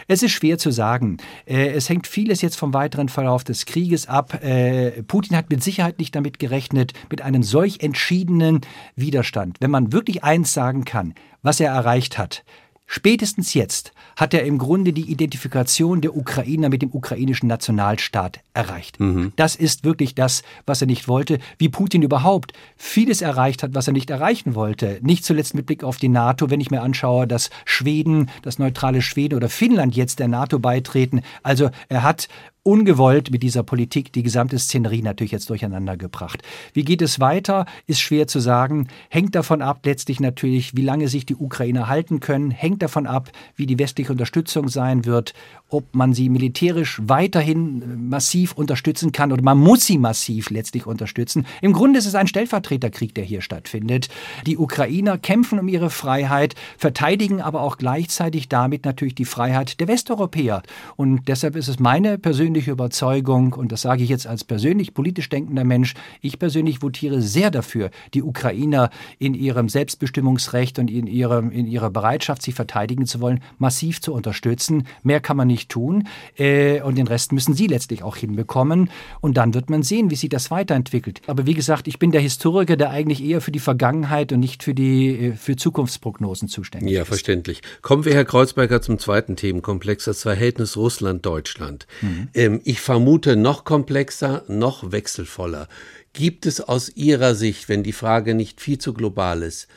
Es 0.08 0.22
ist 0.22 0.32
schwer 0.32 0.58
zu 0.58 0.72
sagen. 0.72 1.18
Äh, 1.46 1.70
es 1.70 1.90
hängt 1.90 2.06
vieles 2.06 2.42
jetzt 2.42 2.58
vom 2.58 2.74
weiteren 2.74 3.10
Verlauf 3.10 3.44
des 3.44 3.66
Krieges 3.66 4.08
ab. 4.08 4.44
Äh, 4.44 5.04
Putin 5.04 5.36
hat 5.36 5.50
mit 5.50 5.64
Sicherheit 5.64 5.98
nicht 5.98 6.16
damit 6.16 6.38
gerechnet, 6.38 6.94
mit 7.10 7.22
einem 7.22 7.42
solch 7.42 7.80
entschiedenen 7.80 8.62
Widerstand. 8.96 9.58
Wenn 9.62 9.72
man 9.72 9.92
wirklich 9.94 10.24
eins 10.24 10.54
sagen 10.54 10.86
kann, 10.86 10.93
was 11.42 11.60
er 11.60 11.72
erreicht 11.72 12.18
hat. 12.18 12.44
Spätestens 12.86 13.54
jetzt 13.56 13.92
hat 14.16 14.34
er 14.34 14.44
im 14.44 14.60
Grunde 14.60 14.94
die 14.94 15.10
Identifikation 15.10 16.02
der 16.02 16.16
Ukrainer 16.16 16.70
mit 16.70 16.82
dem 16.82 16.92
ukrainischen 16.92 17.48
Nationalstaat 17.48 18.42
erreicht. 18.54 19.00
Mhm. 19.00 19.32
Das 19.36 19.56
ist 19.56 19.84
wirklich 19.84 20.14
das, 20.14 20.44
was 20.68 20.82
er 20.82 20.88
nicht 20.88 21.08
wollte, 21.08 21.40
wie 21.58 21.70
Putin 21.70 22.04
überhaupt 22.04 22.54
vieles 22.76 23.22
erreicht 23.22 23.64
hat, 23.64 23.74
was 23.74 23.88
er 23.88 23.94
nicht 23.94 24.12
erreichen 24.12 24.54
wollte. 24.54 25.00
Nicht 25.02 25.26
zuletzt 25.26 25.56
mit 25.56 25.66
Blick 25.66 25.84
auf 25.84 25.98
die 25.98 26.10
NATO, 26.10 26.52
wenn 26.52 26.62
ich 26.62 26.70
mir 26.70 26.82
anschaue, 26.82 27.26
dass 27.26 27.50
Schweden, 27.66 28.30
das 28.44 28.60
neutrale 28.60 29.02
Schweden 29.02 29.36
oder 29.36 29.50
Finnland 29.50 29.96
jetzt 29.96 30.20
der 30.20 30.28
NATO 30.28 30.60
beitreten. 30.60 31.22
Also 31.42 31.72
er 31.90 32.04
hat 32.04 32.28
ungewollt 32.64 33.30
mit 33.30 33.44
dieser 33.44 33.62
Politik 33.62 34.14
die 34.14 34.24
gesamte 34.24 34.58
Szenerie 34.58 35.02
natürlich 35.02 35.34
jetzt 35.34 35.50
durcheinander 35.50 35.98
gebracht. 35.98 36.42
Wie 36.72 36.84
geht 36.86 37.02
es 37.02 37.20
weiter, 37.20 37.66
ist 37.88 38.00
schwer 38.00 38.26
zu 38.28 38.40
sagen. 38.40 38.88
Hängt 39.10 39.36
davon 39.36 39.62
ab, 39.62 39.82
letztlich 39.84 40.22
natürlich, 40.22 40.76
wie 40.76 40.82
lange 40.82 41.10
sich 41.10 41.26
die 41.26 41.36
Ukrainer 41.36 41.90
halten 41.90 42.22
können. 42.22 42.52
Hängt 42.52 42.82
davon 42.82 43.06
ab, 43.06 43.32
wie 43.58 43.66
die 43.66 43.80
westliche 43.80 44.14
Unterstützung 44.14 44.70
sein 44.70 45.04
wird, 45.04 45.34
ob 45.68 45.94
man 45.94 46.14
sie 46.14 46.30
militärisch 46.30 47.02
weiterhin 47.04 48.08
massiv 48.08 48.54
unterstützen 48.54 49.12
kann 49.12 49.34
oder 49.34 49.42
man 49.42 49.58
muss 49.58 49.86
sie 49.86 49.98
massiv 49.98 50.50
letztlich 50.50 50.86
unterstützen. 50.86 51.46
Im 51.62 51.74
Grunde 51.74 52.00
ist 52.00 52.06
es 52.06 52.16
ein 52.16 52.28
Stellvertreterkrieg, 52.28 53.14
der 53.14 53.26
hier 53.26 53.42
stattfindet. 53.42 54.08
Die 54.46 54.58
Ukrainer 54.58 55.18
kämpfen 55.18 55.60
um 55.60 55.68
ihre 55.68 55.90
Freiheit, 55.90 56.56
verteidigen 56.78 57.42
aber 57.42 57.62
auch 57.62 57.78
gleichzeitig 57.78 58.48
damit 58.48 58.86
natürlich 58.86 59.16
die 59.16 59.26
Freiheit 59.26 59.82
der 59.82 59.90
Westeuropäer. 59.90 60.64
Und 60.96 61.28
deshalb 61.28 61.58
ist 61.58 61.68
es 61.68 61.80
meine 61.80 62.18
persönliche 62.18 62.53
persönliche 62.54 62.72
Überzeugung, 62.72 63.54
und 63.54 63.72
das 63.72 63.82
sage 63.82 64.04
ich 64.04 64.10
jetzt 64.10 64.28
als 64.28 64.44
persönlich 64.44 64.94
politisch 64.94 65.28
denkender 65.28 65.64
Mensch, 65.64 65.96
ich 66.22 66.38
persönlich 66.38 66.84
votiere 66.84 67.20
sehr 67.20 67.50
dafür, 67.50 67.90
die 68.14 68.22
Ukrainer 68.22 68.92
in 69.18 69.34
ihrem 69.34 69.70
Selbstbestimmungsrecht 69.70 70.78
und 70.78 70.92
in, 70.92 71.08
ihrem, 71.08 71.50
in 71.52 71.66
ihrer 71.66 71.90
Bereitschaft, 71.90 72.44
sich 72.44 72.54
verteidigen 72.54 73.08
zu 73.08 73.22
wollen, 73.22 73.40
massiv 73.58 74.02
zu 74.02 74.14
unterstützen. 74.14 74.86
Mehr 75.02 75.20
kann 75.20 75.36
man 75.36 75.48
nicht 75.48 75.70
tun. 75.70 76.08
Äh, 76.38 76.82
und 76.82 76.96
den 76.96 77.08
Rest 77.08 77.32
müssen 77.32 77.56
sie 77.56 77.66
letztlich 77.66 78.04
auch 78.04 78.18
hinbekommen. 78.18 78.92
Und 79.20 79.36
dann 79.38 79.56
wird 79.56 79.72
man 79.72 79.82
sehen, 79.82 80.12
wie 80.12 80.16
sich 80.16 80.30
das 80.30 80.52
weiterentwickelt. 80.52 81.22
Aber 81.26 81.48
wie 81.48 81.56
gesagt, 81.56 81.88
ich 81.88 81.98
bin 81.98 82.12
der 82.12 82.22
Historiker, 82.22 82.76
der 82.76 82.92
eigentlich 82.92 83.24
eher 83.24 83.42
für 83.42 83.52
die 83.52 83.60
Vergangenheit 83.60 84.32
und 84.32 84.42
nicht 84.42 84.62
für 84.62 84.76
die 84.76 85.30
äh, 85.30 85.34
für 85.34 85.56
Zukunftsprognosen 85.56 86.50
zuständig 86.50 86.92
ja, 86.92 87.02
ist. 87.02 87.08
Ja, 87.08 87.10
verständlich. 87.10 87.62
Kommen 87.82 88.06
wir, 88.06 88.14
Herr 88.14 88.26
Kreuzberger, 88.26 88.82
zum 88.82 89.00
zweiten 89.00 89.36
Themenkomplex, 89.36 90.06
das 90.06 90.22
Verhältnis 90.22 90.78
Russland-Deutschland. 90.78 91.88
Mhm. 92.02 92.28
Ähm, 92.34 92.43
ich 92.64 92.82
vermute 92.82 93.36
noch 93.36 93.64
komplexer, 93.64 94.44
noch 94.48 94.92
wechselvoller. 94.92 95.68
Gibt 96.14 96.46
es 96.46 96.62
aus 96.62 96.90
Ihrer 96.90 97.36
Sicht, 97.36 97.70
wenn 97.70 97.84
die 97.84 97.94
Frage 97.94 98.36
nicht 98.36 98.62
viel 98.62 98.78
zu 98.78 98.94
global 98.94 99.42
ist, 99.42 99.68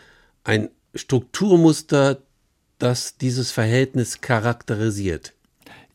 ein 0.45 0.71
Strukturmuster, 0.95 2.23
das 2.79 3.17
dieses 3.17 3.53
Verhältnis 3.53 4.21
charakterisiert? 4.21 5.36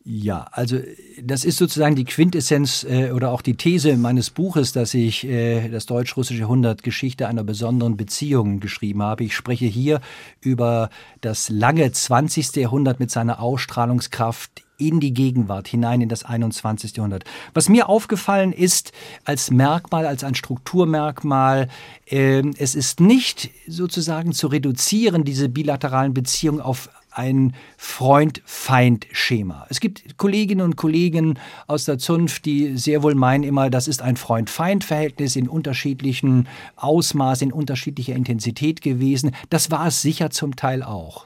Ja, 0.03 0.47
also 0.51 0.79
das 1.21 1.45
ist 1.45 1.57
sozusagen 1.57 1.95
die 1.95 2.05
Quintessenz 2.05 2.83
äh, 2.83 3.11
oder 3.11 3.29
auch 3.31 3.43
die 3.43 3.55
These 3.55 3.97
meines 3.97 4.31
Buches, 4.31 4.71
dass 4.71 4.95
ich 4.95 5.27
äh, 5.27 5.69
das 5.69 5.85
deutsch-russische 5.85 6.39
Jahrhundert 6.41 6.81
Geschichte 6.81 7.27
einer 7.27 7.43
besonderen 7.43 7.97
Beziehung 7.97 8.59
geschrieben 8.59 9.03
habe. 9.03 9.23
Ich 9.23 9.35
spreche 9.35 9.67
hier 9.67 10.01
über 10.39 10.89
das 11.21 11.49
lange 11.49 11.91
20. 11.91 12.55
Jahrhundert 12.55 12.99
mit 12.99 13.11
seiner 13.11 13.39
Ausstrahlungskraft 13.41 14.63
in 14.81 14.99
die 14.99 15.13
Gegenwart, 15.13 15.67
hinein 15.67 16.01
in 16.01 16.09
das 16.09 16.23
21. 16.23 16.97
Jahrhundert. 16.97 17.23
Was 17.53 17.69
mir 17.69 17.87
aufgefallen 17.87 18.51
ist 18.51 18.93
als 19.23 19.51
Merkmal, 19.51 20.07
als 20.07 20.23
ein 20.23 20.33
Strukturmerkmal, 20.33 21.67
äh, 22.09 22.41
es 22.57 22.73
ist 22.73 22.99
nicht 22.99 23.51
sozusagen 23.67 24.33
zu 24.33 24.47
reduzieren, 24.47 25.23
diese 25.23 25.47
bilateralen 25.47 26.15
Beziehungen 26.15 26.59
auf 26.59 26.89
ein 27.11 27.53
Freund-Feind-Schema. 27.77 29.65
Es 29.69 29.79
gibt 29.79 30.17
Kolleginnen 30.17 30.61
und 30.65 30.75
Kollegen 30.75 31.37
aus 31.67 31.85
der 31.85 31.97
Zunft, 31.97 32.45
die 32.45 32.77
sehr 32.77 33.03
wohl 33.03 33.15
meinen 33.15 33.43
immer, 33.43 33.69
das 33.69 33.87
ist 33.87 34.01
ein 34.01 34.17
Freund-Feind-Verhältnis 34.17 35.35
in 35.35 35.47
unterschiedlichen 35.47 36.47
Ausmaß, 36.75 37.41
in 37.41 37.51
unterschiedlicher 37.51 38.15
Intensität 38.15 38.81
gewesen. 38.81 39.31
Das 39.49 39.71
war 39.71 39.87
es 39.87 40.01
sicher 40.01 40.29
zum 40.29 40.55
Teil 40.55 40.83
auch. 40.83 41.25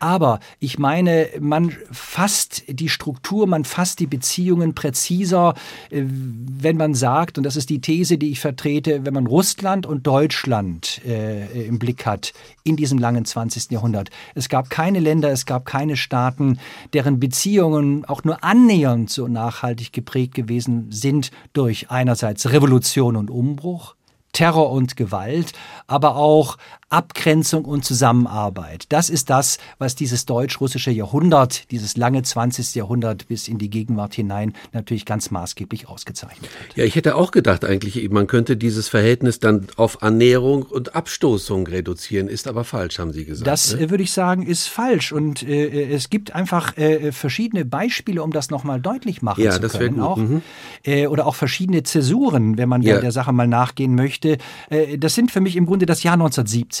Aber 0.00 0.40
ich 0.58 0.78
meine, 0.78 1.28
man 1.38 1.76
fasst 1.92 2.64
die 2.66 2.88
Struktur, 2.88 3.46
man 3.46 3.64
fasst 3.64 4.00
die 4.00 4.06
Beziehungen 4.06 4.74
präziser, 4.74 5.54
äh, 5.90 6.02
wenn 6.04 6.78
man 6.78 6.94
sagt, 6.94 7.36
und 7.38 7.44
das 7.44 7.54
ist 7.54 7.68
die 7.70 7.82
These, 7.82 8.16
die 8.16 8.30
ich 8.30 8.40
vertrete, 8.40 9.04
wenn 9.04 9.14
man 9.14 9.26
Russland 9.26 9.86
und 9.86 10.06
Deutschland 10.06 11.02
äh, 11.06 11.66
im 11.66 11.78
Blick 11.78 12.06
hat 12.06 12.32
in 12.64 12.76
diesem 12.76 12.98
langen 12.98 13.26
20. 13.26 13.70
Jahrhundert. 13.70 14.08
Es 14.34 14.48
gab 14.48 14.70
keine 14.70 15.00
Länder, 15.00 15.30
es 15.30 15.44
gab 15.44 15.66
keine 15.66 15.96
Staaten, 15.96 16.58
deren 16.94 17.20
Beziehungen 17.20 18.06
auch 18.06 18.24
nur 18.24 18.42
annähernd 18.42 19.10
so 19.10 19.28
nachhaltig 19.28 19.92
geprägt 19.92 20.34
gewesen 20.34 20.90
sind 20.90 21.30
durch 21.52 21.90
einerseits 21.90 22.50
Revolution 22.50 23.16
und 23.16 23.30
Umbruch, 23.30 23.96
Terror 24.32 24.70
und 24.70 24.96
Gewalt, 24.96 25.52
aber 25.86 26.16
auch 26.16 26.56
Abgrenzung 26.90 27.64
und 27.64 27.84
Zusammenarbeit. 27.84 28.86
Das 28.88 29.10
ist 29.10 29.30
das, 29.30 29.58
was 29.78 29.94
dieses 29.94 30.26
deutsch-russische 30.26 30.90
Jahrhundert, 30.90 31.70
dieses 31.70 31.96
lange 31.96 32.22
20. 32.22 32.74
Jahrhundert 32.74 33.28
bis 33.28 33.46
in 33.46 33.58
die 33.58 33.70
Gegenwart 33.70 34.14
hinein 34.14 34.54
natürlich 34.72 35.06
ganz 35.06 35.30
maßgeblich 35.30 35.88
ausgezeichnet 35.88 36.50
hat. 36.50 36.76
Ja, 36.76 36.84
ich 36.84 36.96
hätte 36.96 37.14
auch 37.14 37.30
gedacht 37.30 37.64
eigentlich, 37.64 38.10
man 38.10 38.26
könnte 38.26 38.56
dieses 38.56 38.88
Verhältnis 38.88 39.38
dann 39.38 39.68
auf 39.76 40.02
Annäherung 40.02 40.62
und 40.64 40.96
Abstoßung 40.96 41.68
reduzieren, 41.68 42.26
ist 42.26 42.48
aber 42.48 42.64
falsch, 42.64 42.98
haben 42.98 43.12
Sie 43.12 43.24
gesagt. 43.24 43.46
Das 43.46 43.74
ne? 43.74 43.82
Äh, 43.82 43.90
würde 43.90 44.02
ich 44.02 44.12
sagen, 44.12 44.44
ist 44.44 44.66
falsch 44.66 45.12
und 45.12 45.44
äh, 45.44 45.92
es 45.92 46.10
gibt 46.10 46.34
einfach 46.34 46.76
äh, 46.76 47.12
verschiedene 47.12 47.64
Beispiele, 47.64 48.20
um 48.20 48.32
das 48.32 48.50
nochmal 48.50 48.80
deutlich 48.80 49.22
machen 49.22 49.44
ja, 49.44 49.52
zu 49.52 49.60
das 49.60 49.74
können. 49.74 49.94
Gut. 49.94 50.04
Auch, 50.04 50.16
mhm. 50.16 50.42
äh, 50.84 51.06
oder 51.06 51.26
auch 51.26 51.36
verschiedene 51.36 51.84
Zäsuren, 51.84 52.58
wenn 52.58 52.68
man 52.68 52.82
ja. 52.82 53.00
der 53.00 53.12
Sache 53.12 53.32
mal 53.32 53.46
nachgehen 53.46 53.94
möchte. 53.94 54.38
Äh, 54.70 54.98
das 54.98 55.14
sind 55.14 55.30
für 55.30 55.40
mich 55.40 55.54
im 55.54 55.66
Grunde 55.66 55.86
das 55.86 56.02
Jahr 56.02 56.16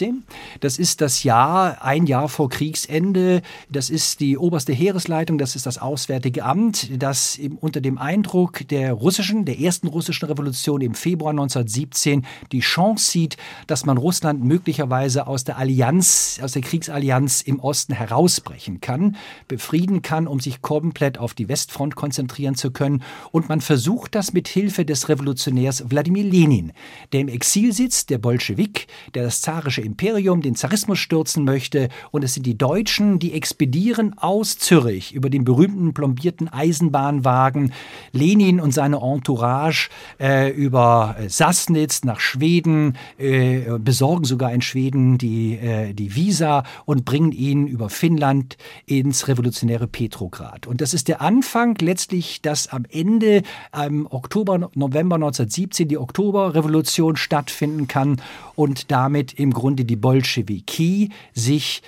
2017. 0.00 0.24
Das 0.60 0.78
ist 0.78 1.00
das 1.00 1.22
Jahr, 1.22 1.82
ein 1.84 2.06
Jahr 2.06 2.28
vor 2.28 2.48
Kriegsende. 2.48 3.42
Das 3.68 3.90
ist 3.90 4.20
die 4.20 4.38
oberste 4.38 4.72
Heeresleitung, 4.72 5.38
das 5.38 5.56
ist 5.56 5.66
das 5.66 5.78
Auswärtige 5.78 6.44
Amt, 6.44 6.90
das 7.02 7.38
unter 7.60 7.80
dem 7.80 7.98
Eindruck 7.98 8.66
der 8.68 8.92
russischen, 8.92 9.44
der 9.44 9.58
ersten 9.60 9.88
russischen 9.88 10.26
Revolution 10.26 10.80
im 10.80 10.94
Februar 10.94 11.30
1917 11.30 12.26
die 12.52 12.60
Chance 12.60 13.10
sieht, 13.10 13.36
dass 13.66 13.84
man 13.84 13.98
Russland 13.98 14.42
möglicherweise 14.42 15.26
aus 15.26 15.44
der 15.44 15.58
Allianz, 15.58 16.40
aus 16.42 16.52
der 16.52 16.62
Kriegsallianz 16.62 17.42
im 17.42 17.60
Osten 17.60 17.92
herausbrechen 17.94 18.80
kann, 18.80 19.16
befrieden 19.48 20.02
kann, 20.02 20.26
um 20.26 20.40
sich 20.40 20.62
komplett 20.62 21.18
auf 21.18 21.34
die 21.34 21.48
Westfront 21.48 21.96
konzentrieren 21.96 22.54
zu 22.54 22.70
können. 22.70 23.02
Und 23.32 23.48
man 23.48 23.60
versucht 23.60 24.14
das 24.14 24.32
mit 24.32 24.48
Hilfe 24.48 24.84
des 24.84 25.08
Revolutionärs 25.08 25.90
Wladimir 25.90 26.24
Lenin, 26.24 26.72
der 27.12 27.20
im 27.20 27.28
Exil 27.28 27.72
sitzt, 27.72 28.10
der 28.10 28.18
Bolschewik, 28.18 28.86
der 29.14 29.24
das 29.24 29.40
zarische 29.40 29.82
Imperium, 29.90 30.40
den 30.40 30.54
Zarismus 30.54 30.98
stürzen 30.98 31.44
möchte. 31.44 31.88
Und 32.10 32.22
es 32.22 32.34
sind 32.34 32.46
die 32.46 32.56
Deutschen, 32.56 33.18
die 33.18 33.32
expedieren 33.32 34.16
aus 34.16 34.58
Zürich 34.58 35.12
über 35.12 35.30
den 35.30 35.44
berühmten 35.44 35.92
plombierten 35.94 36.48
Eisenbahnwagen 36.48 37.72
Lenin 38.12 38.60
und 38.60 38.72
seine 38.72 38.98
Entourage 38.98 39.88
äh, 40.20 40.50
über 40.50 41.16
äh, 41.18 41.28
Sassnitz 41.28 42.04
nach 42.04 42.20
Schweden, 42.20 42.96
äh, 43.18 43.78
besorgen 43.78 44.24
sogar 44.24 44.52
in 44.52 44.62
Schweden 44.62 45.18
die, 45.18 45.54
äh, 45.54 45.92
die 45.92 46.14
Visa 46.14 46.62
und 46.84 47.04
bringen 47.04 47.32
ihn 47.32 47.66
über 47.66 47.90
Finnland 47.90 48.56
ins 48.86 49.26
revolutionäre 49.26 49.88
Petrograd. 49.88 50.66
Und 50.66 50.80
das 50.80 50.94
ist 50.94 51.08
der 51.08 51.20
Anfang 51.20 51.76
letztlich, 51.80 52.42
dass 52.42 52.68
am 52.68 52.84
Ende 52.90 53.42
im 53.86 54.06
Oktober, 54.08 54.70
November 54.74 55.16
1917 55.16 55.88
die 55.88 55.98
Oktoberrevolution 55.98 57.16
stattfinden 57.16 57.88
kann 57.88 58.20
und 58.54 58.90
damit 58.90 59.32
im 59.34 59.52
Grunde 59.52 59.79
Grunde 59.80 59.84
die 59.84 59.96
Bolschewiki 59.96 61.10
sich 61.32 61.82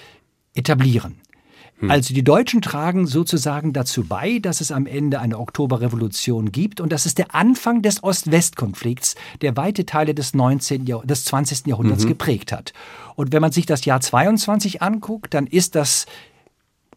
etablieren. 0.54 1.16
Hm. 1.78 1.90
Also 1.90 2.14
die 2.14 2.24
Deutschen 2.24 2.62
tragen 2.62 3.06
sozusagen 3.06 3.72
dazu 3.72 4.04
bei, 4.04 4.38
dass 4.38 4.60
es 4.60 4.72
am 4.72 4.86
Ende 4.86 5.20
eine 5.20 5.38
Oktoberrevolution 5.38 6.52
gibt 6.52 6.80
und 6.80 6.90
das 6.90 7.06
ist 7.06 7.18
der 7.18 7.34
Anfang 7.34 7.82
des 7.82 8.02
Ost-West-Konflikts, 8.02 9.14
der 9.42 9.56
weite 9.56 9.84
Teile 9.84 10.14
des 10.14 10.34
19. 10.34 10.86
Jahr 10.86 11.04
des 11.04 11.24
20. 11.24 11.66
Jahrhunderts 11.66 12.04
mhm. 12.04 12.08
geprägt 12.08 12.52
hat. 12.52 12.72
Und 13.14 13.32
wenn 13.32 13.42
man 13.42 13.52
sich 13.52 13.66
das 13.66 13.84
Jahr 13.84 14.00
22 14.00 14.80
anguckt, 14.80 15.34
dann 15.34 15.46
ist 15.46 15.74
das 15.74 16.06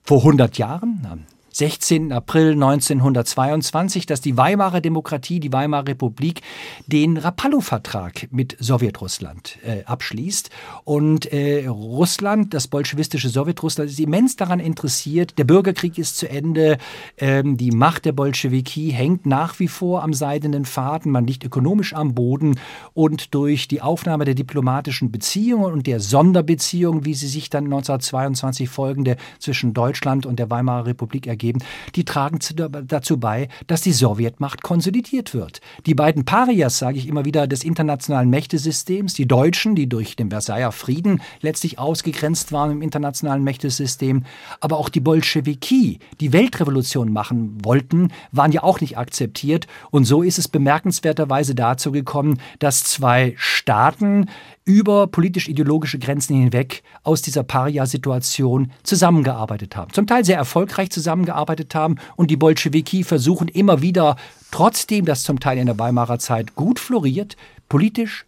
vor 0.03 0.19
100 0.19 0.57
Jahren, 0.57 1.25
16. 1.55 2.11
April 2.11 2.51
1922, 2.51 4.05
dass 4.05 4.19
die 4.19 4.35
Weimarer 4.35 4.81
Demokratie, 4.81 5.39
die 5.39 5.53
Weimarer 5.53 5.87
Republik, 5.87 6.41
den 6.85 7.15
Rapallo-Vertrag 7.15 8.27
mit 8.29 8.57
Sowjetrussland 8.59 9.57
äh, 9.65 9.85
abschließt. 9.85 10.49
Und 10.83 11.31
äh, 11.31 11.65
Russland, 11.67 12.53
das 12.53 12.67
bolschewistische 12.67 13.29
Sowjetrussland, 13.29 13.89
ist 13.89 14.01
immens 14.01 14.35
daran 14.35 14.59
interessiert. 14.59 15.37
Der 15.37 15.45
Bürgerkrieg 15.45 15.97
ist 15.97 16.17
zu 16.17 16.29
Ende. 16.29 16.77
Ähm, 17.17 17.55
die 17.55 17.71
Macht 17.71 18.03
der 18.03 18.11
Bolschewiki 18.11 18.91
hängt 18.91 19.25
nach 19.25 19.57
wie 19.57 19.69
vor 19.69 20.03
am 20.03 20.13
seidenen 20.13 20.65
Faden. 20.65 21.09
Man 21.09 21.25
liegt 21.25 21.45
ökonomisch 21.45 21.93
am 21.93 22.15
Boden. 22.15 22.59
Und 22.93 23.33
durch 23.33 23.69
die 23.69 23.81
Aufnahme 23.81 24.25
der 24.25 24.35
diplomatischen 24.35 25.09
Beziehungen 25.09 25.71
und 25.71 25.87
der 25.87 26.01
Sonderbeziehungen, 26.01 27.05
wie 27.05 27.13
sie 27.13 27.29
sich 27.29 27.49
dann 27.49 27.63
1922 27.63 28.67
folgende 28.67 29.15
zwischen 29.39 29.73
Deutschland 29.73 30.25
und 30.25 30.37
der 30.37 30.49
Weimarer 30.49 30.87
Republik 30.87 31.27
ergeben, 31.27 31.44
geben, 31.45 31.63
die 31.95 32.05
tragen 32.05 32.39
dazu 32.87 33.19
bei, 33.19 33.49
dass 33.67 33.81
die 33.81 33.93
Sowjetmacht 33.93 34.63
konsolidiert 34.63 35.33
wird. 35.33 35.61
Die 35.85 35.93
beiden 35.93 36.25
Parias, 36.25 36.79
sage 36.79 36.97
ich 36.97 37.07
immer 37.07 37.25
wieder, 37.25 37.45
des 37.47 37.63
internationalen 37.63 38.29
Mächtesystems, 38.29 39.13
die 39.13 39.27
Deutschen, 39.27 39.75
die 39.75 39.87
durch 39.87 40.15
den 40.15 40.31
Versailler 40.31 40.71
Frieden 40.71 41.21
letztlich 41.41 41.77
ausgegrenzt 41.77 42.51
waren 42.51 42.71
im 42.71 42.81
internationalen 42.81 43.43
Mächtesystem, 43.43 44.23
aber 44.59 44.77
auch 44.77 44.89
die 44.89 44.99
Bolschewiki, 44.99 45.99
die 46.19 46.33
Weltrevolution 46.33 47.13
machen 47.13 47.63
wollten, 47.63 48.09
waren 48.31 48.51
ja 48.51 48.63
auch 48.63 48.81
nicht 48.81 48.97
akzeptiert. 48.97 49.67
Und 49.91 50.05
so 50.05 50.23
ist 50.23 50.39
es 50.39 50.47
bemerkenswerterweise 50.47 51.53
dazu 51.53 51.91
gekommen, 51.91 52.39
dass 52.59 52.83
zwei 52.83 53.35
Staaten 53.37 54.29
über 54.65 55.05
politisch-ideologische 55.05 55.99
Grenzen 55.99 56.35
hinweg 56.35 56.81
aus 57.03 57.21
dieser 57.21 57.43
Paria-Situation 57.43 58.71
zusammengearbeitet 58.81 59.75
haben. 59.75 59.93
Zum 59.93 60.07
Teil 60.07 60.25
sehr 60.25 60.37
erfolgreich 60.37 60.89
zusammengearbeitet 60.89 61.75
haben 61.75 61.97
und 62.15 62.31
die 62.31 62.35
Bolschewiki 62.35 63.03
versuchen 63.03 63.47
immer 63.47 63.81
wieder, 63.81 64.15
trotzdem 64.49 65.05
das 65.05 65.23
zum 65.23 65.39
Teil 65.39 65.59
in 65.59 65.67
der 65.67 65.77
Weimarer 65.77 66.17
Zeit 66.17 66.55
gut 66.55 66.79
floriert, 66.79 67.37
politisch, 67.69 68.25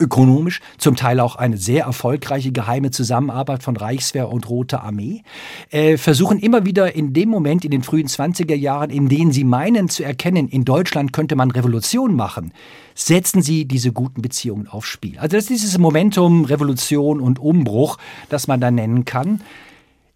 ökonomisch, 0.00 0.60
zum 0.78 0.96
Teil 0.96 1.20
auch 1.20 1.36
eine 1.36 1.56
sehr 1.56 1.84
erfolgreiche 1.84 2.52
geheime 2.52 2.90
Zusammenarbeit 2.90 3.62
von 3.62 3.76
Reichswehr 3.76 4.30
und 4.30 4.48
Rote 4.48 4.80
Armee, 4.80 5.22
äh, 5.70 5.96
versuchen 5.96 6.38
immer 6.38 6.64
wieder 6.64 6.94
in 6.94 7.12
dem 7.12 7.28
Moment, 7.28 7.64
in 7.64 7.70
den 7.70 7.82
frühen 7.82 8.08
20er 8.08 8.54
Jahren, 8.54 8.90
in 8.90 9.08
denen 9.08 9.32
sie 9.32 9.44
meinen 9.44 9.88
zu 9.88 10.02
erkennen, 10.02 10.48
in 10.48 10.64
Deutschland 10.64 11.12
könnte 11.12 11.36
man 11.36 11.50
Revolution 11.50 12.14
machen, 12.16 12.52
setzen 12.94 13.42
sie 13.42 13.66
diese 13.66 13.92
guten 13.92 14.22
Beziehungen 14.22 14.66
aufs 14.66 14.88
Spiel. 14.88 15.18
Also 15.18 15.36
das 15.36 15.44
ist 15.44 15.50
dieses 15.50 15.78
Momentum 15.78 16.44
Revolution 16.44 17.20
und 17.20 17.38
Umbruch, 17.38 17.98
das 18.28 18.46
man 18.46 18.60
da 18.60 18.70
nennen 18.70 19.04
kann. 19.04 19.40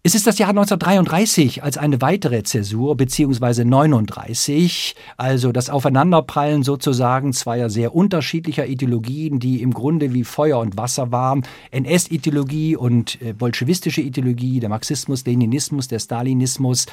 Es 0.05 0.13
ist 0.13 0.27
das 0.27 0.37
Jahr 0.37 0.49
1933 0.49 1.63
als 1.63 1.79
eine 1.79 1.99
weitere 1.99 2.43
Zäsur, 2.43 2.95
beziehungsweise 2.95 3.65
39, 3.65 4.95
also 5.17 5.51
das 5.51 5.71
Aufeinanderprallen 5.71 6.61
sozusagen 6.61 7.33
zweier 7.33 7.71
sehr 7.71 7.95
unterschiedlicher 7.95 8.67
Ideologien, 8.67 9.39
die 9.39 9.63
im 9.63 9.73
Grunde 9.73 10.13
wie 10.13 10.23
Feuer 10.23 10.59
und 10.59 10.77
Wasser 10.77 11.11
waren. 11.11 11.41
NS-Ideologie 11.71 12.75
und 12.75 13.19
äh, 13.19 13.33
bolschewistische 13.33 14.01
Ideologie, 14.01 14.59
der 14.59 14.69
Marxismus, 14.69 15.25
Leninismus, 15.25 15.87
der 15.87 15.97
Stalinismus. 15.97 16.85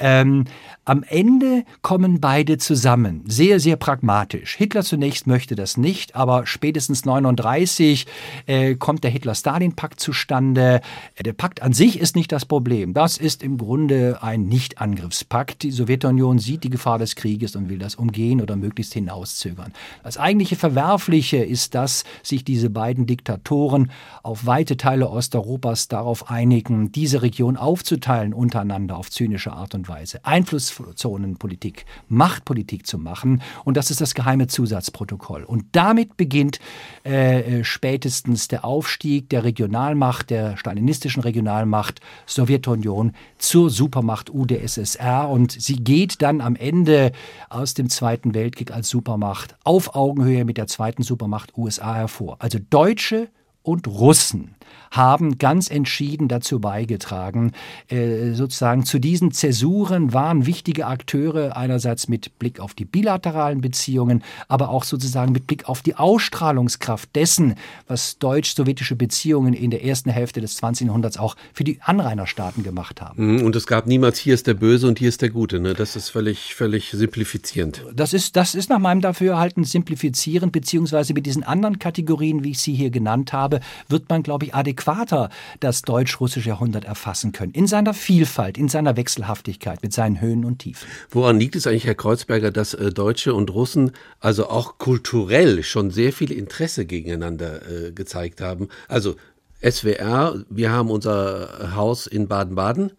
Ähm, 0.00 0.46
am 0.84 1.04
Ende 1.04 1.62
kommen 1.82 2.20
beide 2.20 2.58
zusammen, 2.58 3.22
sehr, 3.28 3.60
sehr 3.60 3.76
pragmatisch. 3.76 4.56
Hitler 4.56 4.82
zunächst 4.82 5.28
möchte 5.28 5.54
das 5.54 5.76
nicht, 5.76 6.16
aber 6.16 6.46
spätestens 6.46 7.04
39 7.04 8.06
äh, 8.46 8.74
kommt 8.74 9.04
der 9.04 9.12
Hitler-Stalin-Pakt 9.12 10.00
zustande. 10.00 10.80
Der 11.24 11.32
Pakt 11.32 11.62
an 11.62 11.72
sich 11.72 12.00
ist 12.00 12.16
nicht 12.16 12.32
das 12.32 12.44
Problem, 12.44 12.55
Problem. 12.56 12.94
Das 12.94 13.18
ist 13.18 13.42
im 13.42 13.58
Grunde 13.58 14.22
ein 14.22 14.46
Nicht-Angriffspakt. 14.46 15.62
Die 15.62 15.70
Sowjetunion 15.70 16.38
sieht 16.38 16.64
die 16.64 16.70
Gefahr 16.70 16.98
des 16.98 17.14
Krieges 17.14 17.54
und 17.54 17.68
will 17.68 17.78
das 17.78 17.96
umgehen 17.96 18.40
oder 18.40 18.56
möglichst 18.56 18.94
hinauszögern. 18.94 19.74
Das 20.02 20.16
eigentliche 20.16 20.56
Verwerfliche 20.56 21.36
ist, 21.36 21.74
dass 21.74 22.04
sich 22.22 22.44
diese 22.44 22.70
beiden 22.70 23.04
Diktatoren 23.04 23.90
auf 24.22 24.46
weite 24.46 24.78
Teile 24.78 25.10
Osteuropas 25.10 25.88
darauf 25.88 26.30
einigen, 26.30 26.92
diese 26.92 27.20
Region 27.20 27.58
aufzuteilen 27.58 28.32
untereinander 28.32 28.96
auf 28.96 29.10
zynische 29.10 29.52
Art 29.52 29.74
und 29.74 29.86
Weise. 29.90 30.24
Einflusszonenpolitik, 30.24 31.84
Machtpolitik 32.08 32.86
zu 32.86 32.96
machen. 32.96 33.42
Und 33.64 33.76
das 33.76 33.90
ist 33.90 34.00
das 34.00 34.14
geheime 34.14 34.46
Zusatzprotokoll. 34.46 35.44
Und 35.44 35.66
damit 35.72 36.16
beginnt 36.16 36.58
äh, 37.04 37.58
äh 37.60 37.64
spätestens 37.64 38.48
der 38.48 38.64
Aufstieg 38.64 39.28
der 39.28 39.44
Regionalmacht, 39.44 40.30
der 40.30 40.56
stalinistischen 40.56 41.22
Regionalmacht, 41.22 42.00
Sowjetunion 42.24 42.45
Sowjetunion 42.46 43.12
zur 43.38 43.70
Supermacht 43.70 44.30
UdSSR 44.32 45.28
und 45.28 45.52
sie 45.52 45.76
geht 45.76 46.22
dann 46.22 46.40
am 46.40 46.56
Ende 46.56 47.12
aus 47.50 47.74
dem 47.74 47.88
Zweiten 47.88 48.34
Weltkrieg 48.34 48.70
als 48.70 48.88
Supermacht 48.88 49.56
auf 49.64 49.94
Augenhöhe 49.94 50.44
mit 50.44 50.56
der 50.56 50.66
zweiten 50.66 51.02
Supermacht 51.02 51.56
USA 51.56 51.94
hervor. 51.94 52.36
Also 52.38 52.58
Deutsche 52.70 53.28
und 53.62 53.88
Russen 53.88 54.55
haben 54.90 55.38
ganz 55.38 55.70
entschieden 55.70 56.28
dazu 56.28 56.60
beigetragen. 56.60 57.52
Äh, 57.88 58.32
sozusagen 58.32 58.84
zu 58.84 58.98
diesen 58.98 59.32
Zäsuren 59.32 60.12
waren 60.12 60.46
wichtige 60.46 60.86
Akteure 60.86 61.56
einerseits 61.56 62.08
mit 62.08 62.38
Blick 62.38 62.60
auf 62.60 62.74
die 62.74 62.84
bilateralen 62.84 63.60
Beziehungen, 63.60 64.22
aber 64.48 64.70
auch 64.70 64.84
sozusagen 64.84 65.32
mit 65.32 65.46
Blick 65.46 65.68
auf 65.68 65.82
die 65.82 65.96
Ausstrahlungskraft 65.96 67.14
dessen, 67.14 67.54
was 67.86 68.18
deutsch-sowjetische 68.18 68.96
Beziehungen 68.96 69.54
in 69.54 69.70
der 69.70 69.84
ersten 69.84 70.10
Hälfte 70.10 70.40
des 70.40 70.56
20. 70.56 70.86
Jahrhunderts 70.86 71.18
auch 71.18 71.36
für 71.52 71.64
die 71.64 71.78
Anrainerstaaten 71.82 72.62
gemacht 72.62 73.00
haben. 73.00 73.36
Mhm, 73.36 73.42
und 73.42 73.56
es 73.56 73.66
gab 73.66 73.86
niemals 73.86 74.18
hier 74.18 74.34
ist 74.34 74.46
der 74.46 74.54
Böse 74.54 74.88
und 74.88 74.98
hier 74.98 75.08
ist 75.08 75.22
der 75.22 75.30
Gute. 75.30 75.60
Ne? 75.60 75.74
Das 75.74 75.96
ist 75.96 76.08
völlig, 76.08 76.54
völlig 76.54 76.90
simplifizierend. 76.90 77.84
Das 77.94 78.12
ist, 78.12 78.36
das 78.36 78.54
ist 78.54 78.70
nach 78.70 78.78
meinem 78.78 79.00
Dafürhalten 79.00 79.64
simplifizierend, 79.64 80.52
beziehungsweise 80.52 81.14
mit 81.14 81.26
diesen 81.26 81.42
anderen 81.44 81.78
Kategorien, 81.78 82.44
wie 82.44 82.50
ich 82.50 82.60
sie 82.60 82.74
hier 82.74 82.90
genannt 82.90 83.32
habe, 83.32 83.60
wird 83.88 84.08
man, 84.08 84.22
glaube 84.22 84.46
ich, 84.46 84.54
adäquater 84.56 85.30
das 85.60 85.82
deutsch-russische 85.82 86.48
Jahrhundert 86.48 86.84
erfassen 86.84 87.32
können. 87.32 87.52
In 87.52 87.66
seiner 87.66 87.94
Vielfalt, 87.94 88.58
in 88.58 88.68
seiner 88.68 88.96
Wechselhaftigkeit, 88.96 89.82
mit 89.82 89.92
seinen 89.92 90.20
Höhen 90.20 90.44
und 90.44 90.60
Tiefen. 90.60 90.88
Woran 91.10 91.38
liegt 91.38 91.56
es 91.56 91.66
eigentlich, 91.66 91.86
Herr 91.86 91.94
Kreuzberger, 91.94 92.50
dass 92.50 92.74
äh, 92.74 92.90
Deutsche 92.90 93.34
und 93.34 93.50
Russen 93.50 93.92
also 94.20 94.48
auch 94.48 94.78
kulturell 94.78 95.62
schon 95.62 95.90
sehr 95.90 96.12
viel 96.12 96.32
Interesse 96.32 96.86
gegeneinander 96.86 97.60
äh, 97.68 97.92
gezeigt 97.92 98.40
haben? 98.40 98.68
Also 98.88 99.16
SWR, 99.62 100.44
wir 100.48 100.70
haben 100.70 100.90
unser 100.90 101.74
Haus 101.74 102.06
in 102.06 102.28
Baden-Baden. 102.28 102.92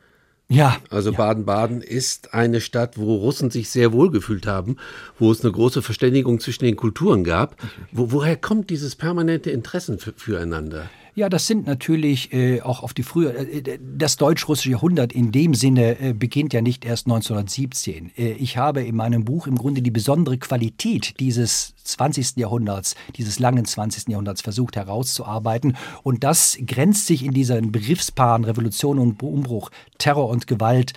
Ja. 0.49 0.77
Also 0.89 1.11
ja. 1.11 1.17
Baden-Baden 1.17 1.81
ist 1.81 2.33
eine 2.33 2.61
Stadt, 2.61 2.97
wo 2.97 3.15
Russen 3.15 3.51
sich 3.51 3.69
sehr 3.69 3.91
wohl 3.91 4.11
gefühlt 4.11 4.47
haben, 4.47 4.77
wo 5.19 5.31
es 5.31 5.43
eine 5.43 5.51
große 5.51 5.81
Verständigung 5.81 6.39
zwischen 6.39 6.63
den 6.63 6.75
Kulturen 6.75 7.23
gab. 7.23 7.57
Wo, 7.91 8.11
woher 8.11 8.37
kommt 8.37 8.69
dieses 8.69 8.95
permanente 8.95 9.51
Interesse 9.51 9.97
füreinander? 9.97 10.89
Ja, 11.17 11.29
das 11.29 11.47
sind 11.47 11.65
natürlich 11.65 12.31
äh, 12.31 12.61
auch 12.61 12.83
auf 12.83 12.93
die 12.93 13.01
frühe, 13.01 13.33
äh, 13.33 13.79
das 13.81 14.17
deutsch-russische 14.17 14.69
Jahrhundert 14.69 15.11
in 15.11 15.31
dem 15.31 15.55
Sinne 15.55 15.99
äh, 15.99 16.13
beginnt 16.13 16.53
ja 16.53 16.61
nicht 16.61 16.85
erst 16.85 17.07
1917. 17.07 18.11
Äh, 18.15 18.33
ich 18.33 18.57
habe 18.57 18.83
in 18.83 18.95
meinem 18.95 19.25
Buch 19.25 19.47
im 19.47 19.55
Grunde 19.55 19.81
die 19.81 19.89
besondere 19.89 20.37
Qualität 20.37 21.19
dieses 21.19 21.73
20. 21.85 22.37
Jahrhunderts, 22.37 22.93
dieses 23.15 23.39
langen 23.39 23.65
20. 23.65 24.09
Jahrhunderts 24.09 24.41
versucht 24.41 24.75
herauszuarbeiten. 24.75 25.75
Und 26.03 26.23
das 26.23 26.55
grenzt 26.67 27.07
sich 27.07 27.25
in 27.25 27.33
diesen 27.33 27.71
Begriffspaaren 27.71 28.43
Revolution 28.43 28.99
und 28.99 29.23
Umbruch, 29.23 29.71
Terror 29.97 30.29
und 30.29 30.45
Gewalt 30.45 30.93